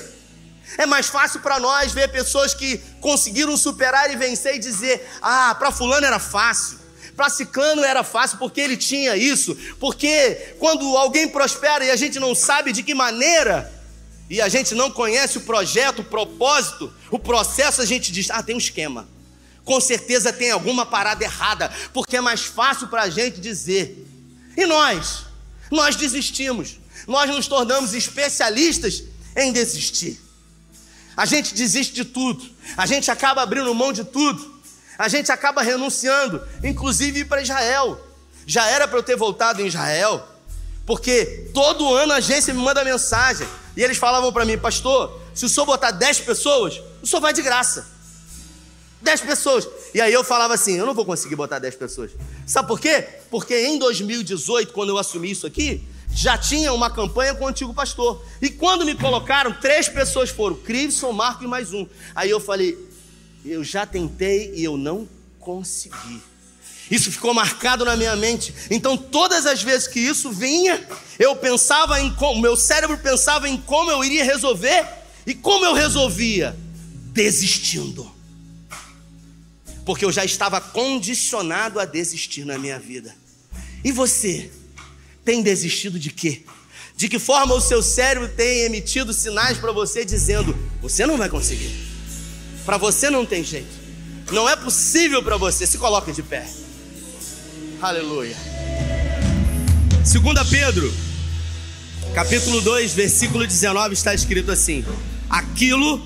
É 0.77 0.85
mais 0.85 1.07
fácil 1.07 1.39
para 1.39 1.59
nós 1.59 1.91
ver 1.91 2.11
pessoas 2.11 2.53
que 2.53 2.77
conseguiram 3.01 3.57
superar 3.57 4.11
e 4.11 4.17
vencer 4.17 4.53
e 4.53 4.59
dizer: 4.59 5.09
ah, 5.19 5.55
para 5.55 5.71
Fulano 5.71 6.05
era 6.05 6.19
fácil, 6.19 6.77
para 7.19 7.29
Ciclano 7.29 7.83
era 7.83 8.01
fácil 8.01 8.37
porque 8.37 8.61
ele 8.61 8.77
tinha 8.77 9.13
isso. 9.17 9.53
Porque 9.77 10.55
quando 10.57 10.95
alguém 10.95 11.27
prospera 11.27 11.83
e 11.83 11.91
a 11.91 11.97
gente 11.97 12.17
não 12.17 12.33
sabe 12.33 12.71
de 12.71 12.81
que 12.81 12.93
maneira, 12.95 13.69
e 14.29 14.39
a 14.39 14.47
gente 14.47 14.73
não 14.73 14.89
conhece 14.89 15.37
o 15.37 15.41
projeto, 15.41 15.99
o 15.99 16.03
propósito, 16.05 16.93
o 17.11 17.19
processo, 17.19 17.81
a 17.81 17.85
gente 17.85 18.09
diz: 18.09 18.31
ah, 18.31 18.41
tem 18.41 18.55
um 18.55 18.57
esquema. 18.57 19.05
Com 19.65 19.81
certeza 19.81 20.31
tem 20.31 20.49
alguma 20.49 20.85
parada 20.85 21.21
errada, 21.21 21.69
porque 21.93 22.15
é 22.15 22.21
mais 22.21 22.45
fácil 22.45 22.87
para 22.87 23.01
a 23.01 23.09
gente 23.09 23.41
dizer. 23.41 24.07
E 24.55 24.65
nós? 24.65 25.25
Nós 25.69 25.97
desistimos. 25.97 26.79
Nós 27.05 27.29
nos 27.29 27.47
tornamos 27.47 27.93
especialistas 27.93 29.03
em 29.35 29.51
desistir. 29.51 30.17
A 31.17 31.25
gente 31.25 31.53
desiste 31.53 31.93
de 31.93 32.05
tudo, 32.05 32.49
a 32.77 32.85
gente 32.85 33.11
acaba 33.11 33.41
abrindo 33.41 33.75
mão 33.75 33.91
de 33.91 34.05
tudo, 34.05 34.58
a 34.99 35.07
gente 35.07 35.31
acaba 35.31 35.61
renunciando, 35.61 36.45
inclusive 36.61 37.23
para 37.23 37.41
Israel. 37.41 37.97
Já 38.45 38.67
era 38.67 38.85
para 38.85 38.99
eu 38.99 39.03
ter 39.03 39.15
voltado 39.15 39.61
em 39.61 39.67
Israel, 39.67 40.27
porque 40.85 41.49
todo 41.53 41.93
ano 41.95 42.11
a 42.11 42.17
agência 42.17 42.53
me 42.53 42.61
manda 42.61 42.83
mensagem 42.83 43.47
e 43.77 43.81
eles 43.81 43.97
falavam 43.97 44.33
para 44.33 44.43
mim, 44.43 44.57
pastor, 44.57 45.17
se 45.33 45.45
o 45.45 45.49
senhor 45.49 45.65
botar 45.65 45.91
10 45.91 46.19
pessoas, 46.19 46.81
o 47.01 47.07
senhor 47.07 47.21
vai 47.21 47.31
de 47.31 47.41
graça. 47.41 47.87
10 49.01 49.21
pessoas. 49.21 49.65
E 49.93 50.01
aí 50.01 50.11
eu 50.11 50.21
falava 50.21 50.53
assim: 50.53 50.75
eu 50.75 50.85
não 50.85 50.93
vou 50.93 51.05
conseguir 51.05 51.37
botar 51.37 51.59
10 51.59 51.75
pessoas. 51.75 52.11
Sabe 52.45 52.67
por 52.67 52.77
quê? 52.77 53.07
Porque 53.31 53.55
em 53.55 53.79
2018, 53.79 54.73
quando 54.73 54.89
eu 54.89 54.97
assumi 54.97 55.31
isso 55.31 55.47
aqui, 55.47 55.87
já 56.11 56.37
tinha 56.37 56.73
uma 56.73 56.89
campanha 56.89 57.33
com 57.35 57.45
o 57.45 57.47
antigo 57.47 57.73
pastor. 57.73 58.21
E 58.41 58.49
quando 58.49 58.83
me 58.83 58.95
colocaram, 58.95 59.53
três 59.53 59.87
pessoas 59.87 60.29
foram: 60.29 60.57
Crivson, 60.57 61.13
Marco 61.13 61.45
e 61.45 61.47
mais 61.47 61.71
um. 61.71 61.87
Aí 62.13 62.29
eu 62.29 62.41
falei: 62.41 62.88
eu 63.45 63.63
já 63.63 63.85
tentei 63.85 64.53
e 64.55 64.63
eu 64.63 64.77
não 64.77 65.07
consegui. 65.39 66.21
Isso 66.89 67.11
ficou 67.11 67.33
marcado 67.33 67.85
na 67.85 67.95
minha 67.95 68.15
mente. 68.15 68.53
Então, 68.69 68.97
todas 68.97 69.45
as 69.45 69.61
vezes 69.61 69.87
que 69.87 69.99
isso 69.99 70.31
vinha, 70.31 70.87
eu 71.19 71.35
pensava 71.35 71.99
em 72.01 72.13
como, 72.15 72.41
meu 72.41 72.55
cérebro 72.55 72.97
pensava 72.97 73.47
em 73.47 73.57
como 73.57 73.91
eu 73.91 74.03
iria 74.03 74.23
resolver 74.23 74.87
e 75.25 75.33
como 75.33 75.65
eu 75.65 75.73
resolvia, 75.73 76.57
desistindo. 77.13 78.11
Porque 79.85 80.03
eu 80.03 80.11
já 80.11 80.25
estava 80.25 80.59
condicionado 80.59 81.79
a 81.79 81.85
desistir 81.85 82.45
na 82.45 82.57
minha 82.57 82.79
vida. 82.79 83.15
E 83.83 83.91
você? 83.91 84.51
tem 85.29 85.43
desistido 85.43 85.99
de 85.99 86.09
quê? 86.09 86.41
De 86.97 87.07
que 87.07 87.19
forma 87.19 87.53
o 87.53 87.61
seu 87.61 87.83
cérebro 87.83 88.27
tem 88.29 88.61
emitido 88.61 89.13
sinais 89.13 89.59
para 89.59 89.71
você 89.71 90.03
dizendo: 90.03 90.57
você 90.81 91.05
não 91.05 91.17
vai 91.17 91.29
conseguir, 91.29 91.71
para 92.65 92.77
você 92.77 93.09
não 93.09 93.25
tem 93.25 93.43
jeito, 93.43 93.77
não 94.31 94.47
é 94.47 94.55
possível 94.55 95.23
para 95.23 95.37
você. 95.37 95.65
Se 95.65 95.77
coloque 95.77 96.11
de 96.11 96.23
pé. 96.23 96.45
Aleluia. 97.81 98.35
2 100.03 100.49
Pedro, 100.49 100.93
capítulo 102.13 102.61
2, 102.61 102.93
versículo 102.93 103.45
19, 103.45 103.93
está 103.93 104.13
escrito 104.13 104.51
assim: 104.51 104.83
Aquilo 105.29 106.01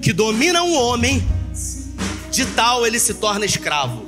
que 0.00 0.12
domina 0.12 0.62
um 0.62 0.74
homem, 0.74 1.26
de 2.30 2.44
tal 2.46 2.86
ele 2.86 2.98
se 2.98 3.14
torna 3.14 3.44
escravo. 3.44 4.04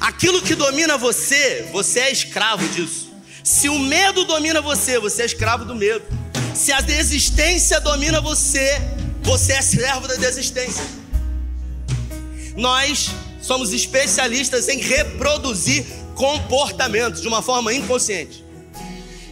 Aquilo 0.00 0.42
que 0.42 0.54
domina 0.54 0.96
você, 0.96 1.68
você 1.72 2.00
é 2.00 2.12
escravo 2.12 2.66
disso. 2.68 3.10
Se 3.42 3.68
o 3.68 3.78
medo 3.78 4.24
domina 4.24 4.60
você, 4.60 4.98
você 4.98 5.22
é 5.22 5.26
escravo 5.26 5.64
do 5.64 5.74
medo. 5.74 6.04
Se 6.54 6.72
a 6.72 6.80
desistência 6.80 7.80
domina 7.80 8.20
você, 8.20 8.80
você 9.24 9.54
é 9.54 9.62
servo 9.62 10.06
da 10.06 10.14
desistência. 10.14 10.84
Nós 12.54 13.10
somos 13.42 13.72
especialistas 13.72 14.68
em 14.68 14.78
reproduzir 14.78 15.84
comportamentos 16.14 17.20
de 17.20 17.26
uma 17.26 17.42
forma 17.42 17.72
inconsciente. 17.72 18.44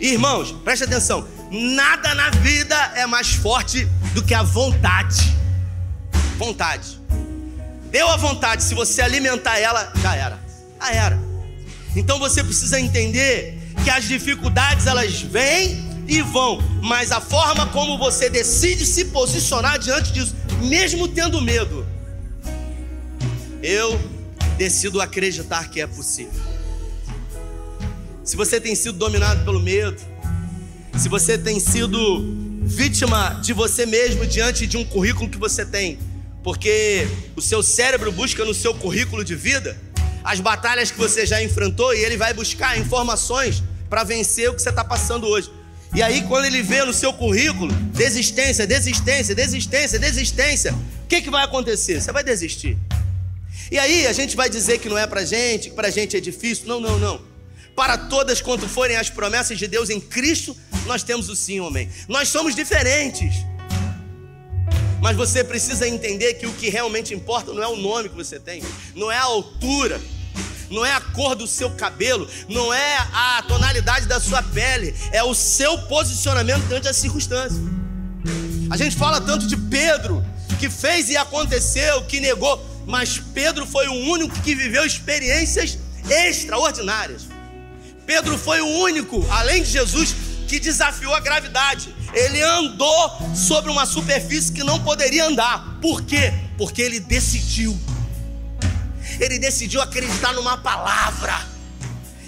Irmãos, 0.00 0.50
preste 0.64 0.85
atenção: 0.85 1.28
nada 1.50 2.14
na 2.14 2.31
vida 2.31 2.74
é 2.96 3.07
mais 3.07 3.35
forte 3.35 3.85
do 4.14 4.24
que 4.24 4.35
a 4.35 4.42
vontade. 4.42 5.33
Vontade. 6.37 7.00
Deu 7.90 8.09
a 8.09 8.16
vontade, 8.16 8.64
se 8.64 8.74
você 8.74 9.02
alimentar 9.02 9.59
ela, 9.59 9.92
já 10.02 10.16
era. 10.16 10.40
Já 10.81 10.92
era. 10.92 11.18
Então 11.94 12.18
você 12.18 12.42
precisa 12.42 12.81
entender 12.81 13.59
que 13.85 13.90
as 13.90 14.05
dificuldades 14.05 14.87
elas 14.87 15.20
vêm 15.20 15.91
e 16.12 16.20
vão, 16.20 16.59
mas 16.83 17.11
a 17.11 17.22
forma 17.22 17.66
como 17.68 17.96
você 17.96 18.29
decide 18.29 18.85
se 18.85 19.07
posicionar 19.07 19.79
diante 19.79 20.12
disso, 20.12 20.37
mesmo 20.61 21.09
tendo 21.09 21.40
medo, 21.40 21.87
eu 23.62 23.98
decido 24.59 25.01
acreditar 25.01 25.70
que 25.70 25.81
é 25.81 25.87
possível. 25.87 26.38
Se 28.22 28.37
você 28.37 28.61
tem 28.61 28.75
sido 28.75 28.98
dominado 28.98 29.42
pelo 29.42 29.59
medo, 29.59 29.96
se 30.98 31.09
você 31.09 31.38
tem 31.38 31.59
sido 31.59 31.98
vítima 32.62 33.40
de 33.42 33.55
você 33.55 33.87
mesmo 33.87 34.27
diante 34.27 34.66
de 34.66 34.77
um 34.77 34.85
currículo 34.85 35.31
que 35.31 35.38
você 35.38 35.64
tem, 35.64 35.98
porque 36.44 37.09
o 37.35 37.40
seu 37.40 37.62
cérebro 37.62 38.12
busca 38.12 38.44
no 38.44 38.53
seu 38.53 38.75
currículo 38.75 39.25
de 39.25 39.35
vida 39.35 39.81
as 40.22 40.40
batalhas 40.40 40.90
que 40.90 40.98
você 40.98 41.25
já 41.25 41.42
enfrentou 41.42 41.94
e 41.94 42.05
ele 42.05 42.18
vai 42.18 42.35
buscar 42.35 42.79
informações 42.79 43.62
para 43.88 44.05
vencer 44.05 44.51
o 44.51 44.55
que 44.55 44.61
você 44.61 44.68
está 44.68 44.85
passando 44.85 45.27
hoje. 45.27 45.51
E 45.94 46.00
aí, 46.00 46.22
quando 46.22 46.46
ele 46.46 46.62
vê 46.62 46.83
no 46.85 46.92
seu 46.92 47.12
currículo 47.12 47.70
desistência, 47.92 48.66
desistência, 48.66 49.35
desistência, 49.35 49.98
desistência, 49.98 50.72
o 50.72 51.07
que, 51.07 51.20
que 51.20 51.31
vai 51.31 51.44
acontecer? 51.44 52.00
Você 52.00 52.11
vai 52.11 52.24
desistir. 52.24 52.78
E 53.70 53.78
aí, 53.78 54.07
a 54.07 54.12
gente 54.12 54.35
vai 54.35 54.48
dizer 54.48 54.78
que 54.78 54.88
não 54.88 54.96
é 54.96 55.07
para 55.07 55.22
gente, 55.24 55.68
que 55.68 55.76
para 55.76 55.90
gente 55.90 56.16
é 56.16 56.20
difícil. 56.20 56.66
Não, 56.66 56.81
não, 56.81 56.98
não. 56.98 57.20
Para 57.76 57.98
todas 57.98 58.40
quanto 58.40 58.66
forem 58.66 58.96
as 58.96 59.11
promessas 59.11 59.59
de 59.59 59.66
Deus 59.66 59.90
em 59.90 60.00
Cristo, 60.00 60.57
nós 60.87 61.02
temos 61.02 61.28
o 61.28 61.37
sim, 61.37 61.61
homem. 61.61 61.90
Nós 62.09 62.28
somos 62.28 62.55
diferentes. 62.55 63.35
Mas 65.02 65.16
você 65.16 65.44
precisa 65.44 65.87
entender 65.87 66.35
que 66.35 66.46
o 66.46 66.52
que 66.55 66.70
realmente 66.70 67.12
importa 67.12 67.52
não 67.52 67.62
é 67.62 67.68
o 67.68 67.76
nome 67.76 68.09
que 68.09 68.14
você 68.14 68.38
tem, 68.38 68.62
não 68.94 69.11
é 69.11 69.16
a 69.16 69.24
altura, 69.24 70.00
não 70.72 70.85
é 70.85 70.92
a 70.92 71.00
cor 71.00 71.35
do 71.35 71.46
seu 71.46 71.70
cabelo, 71.70 72.28
não 72.48 72.72
é 72.72 72.96
a 73.12 73.44
tonalidade 73.46 74.06
da 74.06 74.18
sua 74.18 74.42
pele, 74.42 74.94
é 75.12 75.22
o 75.22 75.35
seu 75.35 75.78
posicionamento 75.82 76.66
diante 76.66 76.85
das 76.85 76.96
circunstâncias. 76.96 77.61
A 78.70 78.76
gente 78.76 78.96
fala 78.96 79.20
tanto 79.20 79.46
de 79.46 79.56
Pedro, 79.56 80.24
que 80.58 80.70
fez 80.70 81.11
e 81.11 81.16
aconteceu, 81.16 82.02
que 82.04 82.20
negou, 82.20 82.64
mas 82.87 83.20
Pedro 83.35 83.66
foi 83.66 83.87
o 83.88 83.94
único 84.11 84.40
que 84.40 84.54
viveu 84.54 84.85
experiências 84.85 85.78
extraordinárias. 86.08 87.26
Pedro 88.06 88.38
foi 88.38 88.61
o 88.61 88.66
único, 88.66 89.24
além 89.30 89.62
de 89.62 89.70
Jesus, 89.70 90.14
que 90.48 90.58
desafiou 90.58 91.14
a 91.14 91.20
gravidade. 91.20 91.94
Ele 92.12 92.42
andou 92.42 93.18
sobre 93.35 93.70
uma 93.70 93.87
superfície 93.87 94.52
que 94.52 94.64
não 94.64 94.80
poderia 94.80 95.26
andar. 95.26 95.78
Por 95.80 96.02
quê? 96.02 96.32
Porque 96.56 96.82
ele 96.82 96.98
decidiu. 96.98 97.78
Ele 99.22 99.38
decidiu 99.38 99.80
acreditar 99.80 100.32
numa 100.32 100.58
palavra. 100.58 101.46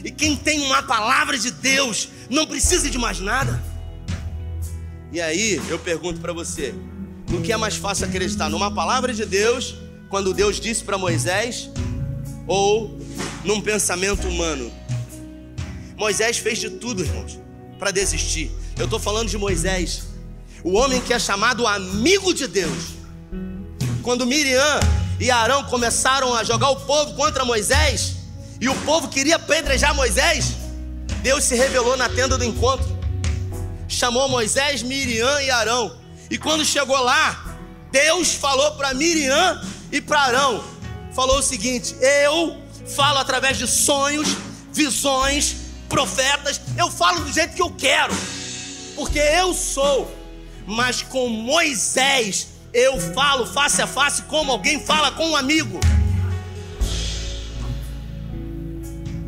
E 0.05 0.13
quem 0.13 0.37
tem 0.37 0.63
uma 0.63 0.81
palavra 0.81 1.37
de 1.37 1.51
Deus 1.51 2.09
não 2.31 2.47
precisa 2.47 2.89
de 2.89 2.97
mais 2.97 3.19
nada. 3.19 3.61
E 5.11 5.21
aí 5.21 5.61
eu 5.69 5.77
pergunto 5.77 6.21
para 6.21 6.33
você: 6.33 6.73
no 7.29 7.43
que 7.43 7.53
é 7.53 7.57
mais 7.57 7.75
fácil 7.75 8.07
acreditar? 8.07 8.49
Numa 8.49 8.73
palavra 8.73 9.13
de 9.13 9.27
Deus, 9.27 9.75
quando 10.09 10.33
Deus 10.33 10.61
disse 10.61 10.85
para 10.85 10.97
Moisés, 10.97 11.69
ou 12.47 12.97
num 13.45 13.61
pensamento 13.61 14.29
humano? 14.29 14.73
Moisés 15.97 16.39
fez 16.39 16.61
de 16.61 16.71
tudo, 16.71 17.03
irmãos, 17.03 17.41
para 17.77 17.91
desistir. 17.91 18.53
Eu 18.79 18.85
estou 18.85 19.01
falando 19.01 19.29
de 19.29 19.37
Moisés, 19.37 20.05
o 20.63 20.75
homem 20.75 21.01
que 21.01 21.13
é 21.13 21.19
chamado 21.19 21.67
amigo 21.67 22.33
de 22.33 22.47
Deus. 22.47 22.95
Quando 24.01 24.25
Miriam 24.25 24.79
e 25.25 25.31
Arão 25.31 25.65
começaram 25.65 26.35
a 26.35 26.45
jogar 26.45 26.69
o 26.69 26.81
povo 26.81 27.15
contra 27.15 27.47
Moisés, 27.47 28.17
e 28.61 28.69
o 28.69 28.75
povo 28.83 29.09
queria 29.09 29.37
apedrejar 29.37 29.95
Moisés, 29.95 30.53
Deus 31.23 31.45
se 31.45 31.55
revelou 31.55 31.97
na 31.97 32.11
tenda 32.11 32.37
do 32.37 32.45
encontro, 32.45 32.87
chamou 33.89 34.29
Moisés, 34.29 34.83
Miriam 34.83 35.41
e 35.41 35.51
Arão. 35.51 35.97
E 36.31 36.37
quando 36.37 36.63
chegou 36.63 37.01
lá, 37.01 37.57
Deus 37.91 38.35
falou 38.35 38.73
para 38.73 38.93
Miriam 38.93 39.67
e 39.91 39.99
para 39.99 40.21
Arão: 40.21 40.63
falou 41.15 41.39
o 41.39 41.43
seguinte: 41.43 41.97
Eu 42.03 42.59
falo 42.95 43.17
através 43.17 43.57
de 43.57 43.67
sonhos, 43.67 44.29
visões, 44.75 45.57
profetas, 45.89 46.61
eu 46.77 46.91
falo 46.91 47.21
do 47.21 47.33
jeito 47.33 47.55
que 47.55 47.63
eu 47.63 47.71
quero, 47.71 48.15
porque 48.95 49.21
eu 49.21 49.55
sou. 49.55 50.15
Mas 50.67 51.01
com 51.01 51.31
Moisés 51.31 52.49
eu 52.75 53.01
falo 53.01 53.47
face 53.47 53.81
a 53.81 53.87
face 53.87 54.23
como 54.23 54.51
alguém 54.51 54.81
fala 54.81 55.13
com 55.13 55.31
um 55.31 55.37
amigo. 55.37 55.79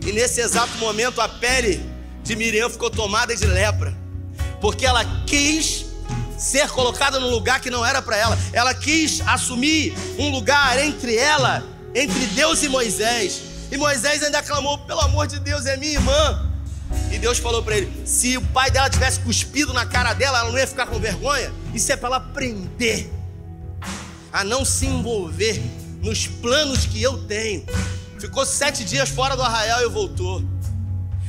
E 0.04 0.12
nesse 0.12 0.40
exato 0.40 0.76
momento 0.78 1.20
a 1.20 1.28
pele 1.28 1.80
de 2.24 2.34
Miriam 2.34 2.68
ficou 2.68 2.90
tomada 2.90 3.34
de 3.36 3.46
lepra, 3.46 3.96
porque 4.60 4.84
ela 4.84 5.04
quis 5.26 5.86
ser 6.36 6.68
colocada 6.70 7.20
num 7.20 7.30
lugar 7.30 7.60
que 7.60 7.70
não 7.70 7.86
era 7.86 8.02
para 8.02 8.16
ela. 8.16 8.38
Ela 8.52 8.74
quis 8.74 9.20
assumir 9.26 9.94
um 10.18 10.28
lugar 10.30 10.78
entre 10.84 11.16
ela, 11.16 11.64
entre 11.94 12.26
Deus 12.26 12.62
e 12.64 12.68
Moisés. 12.68 13.42
E 13.70 13.76
Moisés 13.76 14.22
ainda 14.24 14.42
clamou: 14.42 14.78
pelo 14.78 15.00
amor 15.00 15.28
de 15.28 15.38
Deus, 15.38 15.66
é 15.66 15.76
minha 15.76 15.92
irmã. 15.92 16.50
E 17.12 17.18
Deus 17.18 17.38
falou 17.38 17.62
para 17.62 17.76
ele: 17.76 18.06
se 18.06 18.36
o 18.36 18.42
pai 18.42 18.70
dela 18.70 18.90
tivesse 18.90 19.20
cuspido 19.20 19.72
na 19.72 19.86
cara 19.86 20.14
dela, 20.14 20.40
ela 20.40 20.50
não 20.50 20.58
ia 20.58 20.66
ficar 20.66 20.86
com 20.86 20.98
vergonha. 20.98 21.52
Isso 21.72 21.92
é 21.92 21.96
para 21.96 22.08
ela 22.08 22.16
aprender 22.18 23.15
a 24.36 24.44
não 24.44 24.66
se 24.66 24.84
envolver 24.84 25.58
nos 26.02 26.26
planos 26.26 26.84
que 26.84 27.02
eu 27.02 27.24
tenho. 27.24 27.64
Ficou 28.20 28.44
sete 28.44 28.84
dias 28.84 29.08
fora 29.08 29.34
do 29.34 29.42
arraial 29.42 29.80
e 29.82 29.88
voltou. 29.88 30.44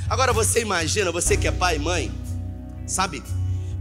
Agora 0.10 0.34
você 0.34 0.60
imagina, 0.60 1.10
você 1.10 1.38
que 1.38 1.48
é 1.48 1.52
pai 1.52 1.78
e 1.78 1.80
mãe, 1.80 2.12
sabe? 2.86 3.24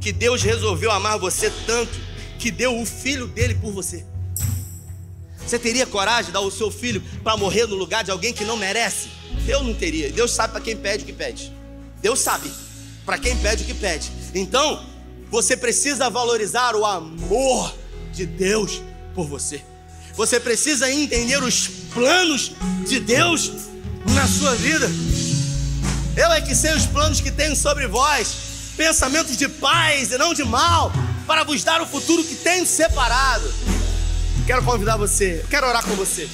Que 0.00 0.12
Deus 0.12 0.44
resolveu 0.44 0.92
amar 0.92 1.18
você 1.18 1.50
tanto 1.66 1.98
que 2.38 2.52
deu 2.52 2.80
o 2.80 2.86
filho 2.86 3.26
dele 3.26 3.56
por 3.56 3.72
você. 3.72 4.06
Você 5.44 5.58
teria 5.58 5.86
coragem 5.86 6.26
de 6.26 6.32
dar 6.32 6.40
o 6.42 6.50
seu 6.50 6.70
filho 6.70 7.02
para 7.24 7.36
morrer 7.36 7.66
no 7.66 7.74
lugar 7.74 8.04
de 8.04 8.12
alguém 8.12 8.32
que 8.32 8.44
não 8.44 8.56
merece? 8.56 9.08
Eu 9.48 9.64
não 9.64 9.74
teria. 9.74 10.08
Deus 10.12 10.30
sabe 10.30 10.52
para 10.52 10.60
quem 10.60 10.76
pede 10.76 11.02
o 11.02 11.06
que 11.06 11.12
pede. 11.12 11.52
Deus 12.00 12.20
sabe 12.20 12.48
para 13.04 13.18
quem 13.18 13.36
pede 13.38 13.64
o 13.64 13.66
que 13.66 13.74
pede. 13.74 14.08
Então, 14.32 14.86
você 15.32 15.56
precisa 15.56 16.08
valorizar 16.08 16.76
o 16.76 16.86
amor 16.86 17.74
de 18.12 18.24
Deus 18.24 18.80
por 19.16 19.26
você. 19.26 19.62
Você 20.14 20.38
precisa 20.38 20.92
entender 20.92 21.42
os 21.42 21.66
planos 21.92 22.52
de 22.86 23.00
Deus 23.00 23.50
na 24.12 24.28
sua 24.28 24.54
vida. 24.54 24.88
Eu 26.14 26.30
é 26.32 26.40
que 26.42 26.54
sei 26.54 26.74
os 26.74 26.86
planos 26.86 27.20
que 27.20 27.30
tenho 27.30 27.56
sobre 27.56 27.86
vós, 27.86 28.34
pensamentos 28.76 29.36
de 29.36 29.48
paz 29.48 30.12
e 30.12 30.18
não 30.18 30.34
de 30.34 30.44
mal, 30.44 30.92
para 31.26 31.44
vos 31.44 31.64
dar 31.64 31.80
o 31.80 31.86
futuro 31.86 32.22
que 32.22 32.34
tenho 32.34 32.66
separado. 32.66 33.52
Quero 34.46 34.62
convidar 34.62 34.96
você, 34.96 35.44
quero 35.50 35.66
orar 35.66 35.82
com 35.82 35.94
você. 35.96 36.28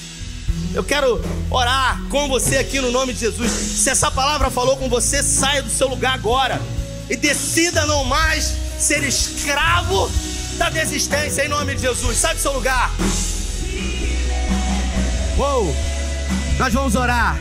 Eu 0.73 0.83
quero 0.83 1.21
orar 1.49 2.01
com 2.09 2.27
você 2.27 2.57
aqui 2.57 2.79
no 2.79 2.91
nome 2.91 3.13
de 3.13 3.21
Jesus. 3.21 3.51
Se 3.51 3.89
essa 3.89 4.11
palavra 4.11 4.49
falou 4.49 4.75
com 4.77 4.89
você, 4.89 5.23
saia 5.23 5.63
do 5.63 5.69
seu 5.69 5.87
lugar 5.87 6.13
agora 6.13 6.61
e 7.09 7.15
decida 7.15 7.85
não 7.85 8.03
mais 8.05 8.53
ser 8.79 9.03
escravo 9.03 10.11
da 10.57 10.69
desistência 10.69 11.45
em 11.45 11.49
nome 11.49 11.75
de 11.75 11.81
Jesus. 11.81 12.17
Sai 12.17 12.35
do 12.35 12.41
seu 12.41 12.53
lugar. 12.53 12.91
Uou! 15.37 15.75
Nós 16.57 16.73
vamos 16.73 16.95
orar. 16.95 17.37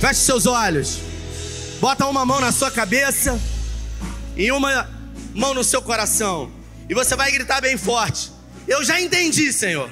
Feche 0.00 0.20
seus 0.20 0.46
olhos. 0.46 0.98
Bota 1.80 2.06
uma 2.06 2.24
mão 2.24 2.40
na 2.40 2.52
sua 2.52 2.70
cabeça 2.70 3.40
e 4.36 4.52
uma 4.52 4.88
mão 5.34 5.54
no 5.54 5.64
seu 5.64 5.80
coração. 5.82 6.50
E 6.88 6.94
você 6.94 7.16
vai 7.16 7.30
gritar 7.32 7.60
bem 7.60 7.76
forte. 7.76 8.30
Eu 8.68 8.84
já 8.84 9.00
entendi, 9.00 9.52
Senhor. 9.52 9.88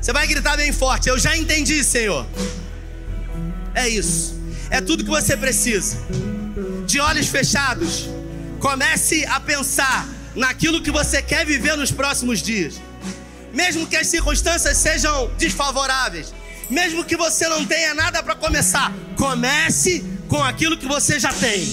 Você 0.00 0.12
vai 0.12 0.26
gritar 0.26 0.56
bem 0.56 0.72
forte. 0.72 1.08
Eu 1.08 1.18
já 1.18 1.36
entendi, 1.36 1.82
Senhor. 1.82 2.26
É 3.74 3.88
isso. 3.88 4.38
É 4.70 4.80
tudo 4.80 5.04
que 5.04 5.10
você 5.10 5.36
precisa. 5.36 5.96
De 6.86 7.00
olhos 7.00 7.26
fechados, 7.28 8.08
comece 8.58 9.24
a 9.26 9.40
pensar 9.40 10.06
naquilo 10.34 10.82
que 10.82 10.90
você 10.90 11.22
quer 11.22 11.44
viver 11.46 11.76
nos 11.76 11.90
próximos 11.90 12.40
dias. 12.40 12.80
Mesmo 13.52 13.86
que 13.86 13.96
as 13.96 14.06
circunstâncias 14.06 14.76
sejam 14.76 15.30
desfavoráveis, 15.38 16.32
mesmo 16.68 17.04
que 17.04 17.16
você 17.16 17.48
não 17.48 17.64
tenha 17.64 17.94
nada 17.94 18.22
para 18.22 18.34
começar, 18.34 18.92
comece 19.16 20.04
com 20.28 20.42
aquilo 20.42 20.76
que 20.76 20.86
você 20.86 21.18
já 21.18 21.32
tem. 21.32 21.66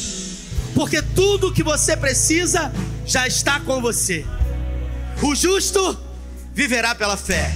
Porque 0.74 1.02
tudo 1.02 1.54
que 1.54 1.64
você 1.64 1.96
precisa 1.96 2.72
já 3.06 3.28
está 3.28 3.60
com 3.60 3.82
você. 3.82 4.26
O 5.22 5.36
justo 5.36 5.98
viverá 6.54 6.96
pela 6.96 7.18
fé. 7.18 7.54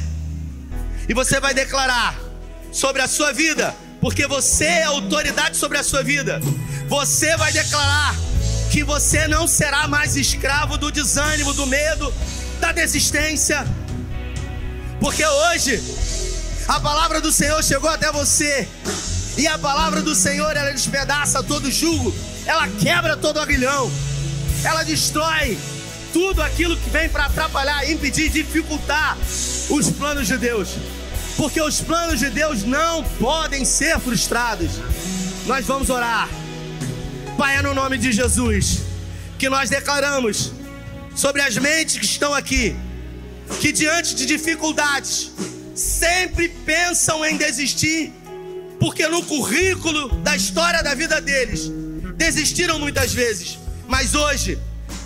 E 1.08 1.14
você 1.14 1.40
vai 1.40 1.54
declarar 1.54 2.16
sobre 2.72 3.02
a 3.02 3.08
sua 3.08 3.34
vida, 3.34 3.76
porque 4.00 4.28
você 4.28 4.66
é 4.66 4.84
autoridade 4.84 5.58
sobre 5.58 5.78
a 5.78 5.84
sua 5.84 6.04
vida. 6.04 6.40
Você 6.88 7.36
vai 7.38 7.52
declarar 7.52 8.16
que 8.70 8.84
você 8.84 9.28
não 9.28 9.48
será 9.48 9.88
mais 9.88 10.16
escravo 10.16 10.78
do 10.78 10.92
desânimo, 10.92 11.54
do 11.54 11.66
medo, 11.66 12.14
da 12.60 12.72
desistência. 12.72 13.66
Porque 15.00 15.26
hoje 15.26 15.82
a 16.68 16.80
palavra 16.80 17.20
do 17.20 17.32
Senhor 17.32 17.64
chegou 17.64 17.90
até 17.90 18.12
você. 18.12 18.68
E 19.38 19.48
a 19.48 19.58
palavra 19.58 20.02
do 20.02 20.14
Senhor, 20.14 20.56
ela 20.56 20.72
despedaça 20.72 21.42
todo 21.42 21.72
jugo, 21.72 22.14
ela 22.46 22.68
quebra 22.68 23.16
todo 23.16 23.40
aguilhão, 23.40 23.90
ela 24.64 24.84
destrói 24.84 25.58
tudo 26.12 26.42
aquilo 26.42 26.76
que 26.76 26.90
vem 26.90 27.08
para 27.08 27.26
atrapalhar, 27.26 27.90
impedir, 27.90 28.30
dificultar 28.30 29.18
os 29.70 29.90
planos 29.92 30.28
de 30.28 30.38
Deus. 30.38 30.70
Porque 31.38 31.62
os 31.62 31.80
planos 31.80 32.20
de 32.20 32.30
Deus 32.30 32.64
não 32.64 33.04
podem 33.18 33.64
ser 33.64 33.98
frustrados. 34.00 34.72
Nós 35.46 35.66
vamos 35.66 35.90
orar. 35.90 36.28
Pai, 37.40 37.56
é 37.56 37.62
no 37.62 37.74
nome 37.74 37.98
de 37.98 38.12
Jesus 38.12 38.80
que 39.38 39.48
nós 39.48 39.70
declaramos 39.70 40.52
sobre 41.16 41.42
as 41.42 41.58
mentes 41.58 41.98
que 41.98 42.04
estão 42.04 42.34
aqui, 42.34 42.76
que 43.62 43.72
diante 43.72 44.14
de 44.14 44.26
dificuldades 44.26 45.32
sempre 45.74 46.50
pensam 46.50 47.24
em 47.26 47.38
desistir, 47.38 48.12
porque 48.78 49.08
no 49.08 49.24
currículo 49.24 50.10
da 50.18 50.36
história 50.36 50.84
da 50.84 50.94
vida 50.94 51.22
deles 51.22 51.72
desistiram 52.18 52.78
muitas 52.78 53.14
vezes, 53.14 53.58
mas 53.88 54.14
hoje 54.14 54.60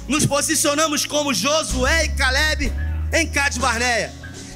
nos 0.07 0.25
posicionamos 0.25 1.05
como 1.05 1.35
Josué 1.35 2.05
e 2.05 2.09
Caleb 2.13 2.73
em 3.13 3.27
Cades 3.27 3.59
Barneia, 3.59 4.11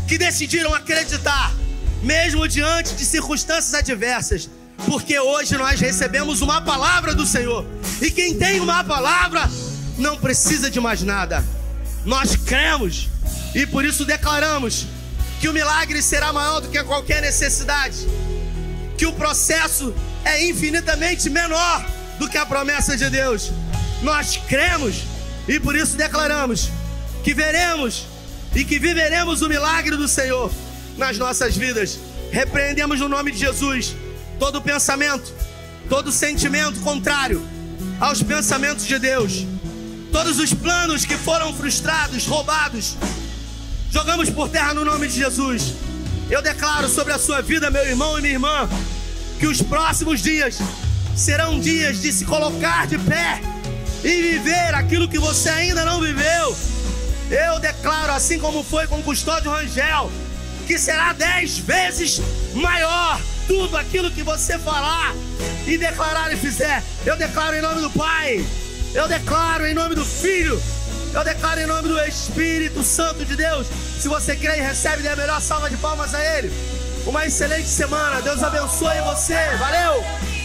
que 0.07 0.17
decidiram 0.17 0.73
acreditar, 0.73 1.53
mesmo 2.01 2.47
diante 2.47 2.95
de 2.95 3.05
circunstâncias 3.05 3.75
adversas, 3.75 4.49
porque 4.85 5.19
hoje 5.19 5.57
nós 5.57 5.79
recebemos 5.79 6.41
uma 6.41 6.61
palavra 6.61 7.13
do 7.15 7.25
Senhor, 7.25 7.65
e 8.01 8.11
quem 8.11 8.37
tem 8.37 8.59
uma 8.59 8.83
palavra 8.83 9.49
não 9.97 10.17
precisa 10.17 10.69
de 10.69 10.79
mais 10.79 11.01
nada. 11.01 11.43
Nós 12.05 12.35
cremos 12.35 13.09
e 13.53 13.65
por 13.65 13.83
isso 13.83 14.05
declaramos 14.05 14.85
que 15.39 15.49
o 15.49 15.53
milagre 15.53 16.01
será 16.01 16.31
maior 16.31 16.61
do 16.61 16.69
que 16.69 16.81
qualquer 16.83 17.21
necessidade, 17.21 18.07
que 18.97 19.05
o 19.05 19.13
processo 19.13 19.93
é 20.23 20.45
infinitamente 20.45 21.29
menor 21.29 21.85
do 22.19 22.29
que 22.29 22.37
a 22.37 22.45
promessa 22.45 22.95
de 22.95 23.09
Deus. 23.09 23.51
Nós 24.01 24.37
cremos 24.47 25.03
e 25.47 25.59
por 25.59 25.75
isso 25.75 25.97
declaramos 25.97 26.69
que 27.23 27.33
veremos 27.33 28.05
e 28.55 28.63
que 28.63 28.79
viveremos 28.79 29.41
o 29.41 29.49
milagre 29.49 29.95
do 29.95 30.07
Senhor 30.07 30.51
nas 30.97 31.17
nossas 31.17 31.55
vidas. 31.55 31.99
Repreendemos 32.31 32.99
no 32.99 33.07
nome 33.07 33.31
de 33.31 33.39
Jesus 33.39 33.95
todo 34.39 34.61
pensamento, 34.61 35.33
todo 35.89 36.11
sentimento 36.11 36.79
contrário 36.81 37.45
aos 37.99 38.21
pensamentos 38.21 38.85
de 38.85 38.99
Deus, 38.99 39.45
todos 40.11 40.39
os 40.39 40.53
planos 40.53 41.05
que 41.05 41.17
foram 41.17 41.53
frustrados, 41.53 42.25
roubados, 42.25 42.95
jogamos 43.91 44.29
por 44.29 44.49
terra 44.49 44.73
no 44.73 44.85
nome 44.85 45.07
de 45.07 45.15
Jesus. 45.15 45.73
Eu 46.29 46.41
declaro 46.41 46.89
sobre 46.89 47.13
a 47.13 47.19
sua 47.19 47.41
vida, 47.41 47.71
meu 47.71 47.85
irmão 47.85 48.17
e 48.17 48.21
minha 48.21 48.33
irmã, 48.33 48.69
que 49.39 49.47
os 49.47 49.61
próximos 49.61 50.21
dias 50.21 50.57
serão 51.15 51.59
dias 51.59 52.01
de 52.01 52.11
se 52.11 52.25
colocar 52.25 52.85
de 52.85 52.97
pé 52.99 53.41
e 54.03 54.21
viver 54.21 54.75
aquilo 54.75 55.07
que 55.07 55.17
você 55.17 55.49
ainda 55.49 55.83
não 55.85 56.01
viveu. 56.01 56.55
Eu 57.29 57.59
declaro, 57.59 58.13
assim 58.13 58.39
como 58.39 58.63
foi 58.63 58.87
com 58.87 58.99
o 58.99 59.03
custódio 59.03 59.51
Rangel, 59.51 60.11
que 60.67 60.77
será 60.77 61.13
dez 61.13 61.57
vezes 61.57 62.21
maior 62.53 63.19
tudo 63.47 63.77
aquilo 63.77 64.11
que 64.11 64.21
você 64.21 64.59
falar 64.59 65.15
e 65.65 65.77
declarar 65.77 66.31
e 66.31 66.37
fizer. 66.37 66.83
Eu 67.05 67.15
declaro 67.15 67.55
em 67.55 67.61
nome 67.61 67.81
do 67.81 67.89
Pai, 67.89 68.45
eu 68.93 69.07
declaro 69.07 69.65
em 69.65 69.73
nome 69.73 69.95
do 69.95 70.05
Filho, 70.05 70.61
eu 71.13 71.23
declaro 71.23 71.59
em 71.59 71.65
nome 71.65 71.87
do 71.87 71.99
Espírito 72.01 72.83
Santo 72.83 73.25
de 73.25 73.35
Deus. 73.35 73.67
Se 73.99 74.07
você 74.07 74.35
crê 74.35 74.57
e 74.57 74.61
recebe, 74.61 75.01
dê 75.01 75.09
a 75.09 75.15
melhor 75.15 75.41
salva 75.41 75.69
de 75.69 75.77
palmas 75.77 76.13
a 76.13 76.37
Ele. 76.37 76.51
Uma 77.05 77.25
excelente 77.25 77.67
semana. 77.67 78.21
Deus 78.21 78.43
abençoe 78.43 78.99
você. 79.01 79.37
Valeu! 79.57 80.36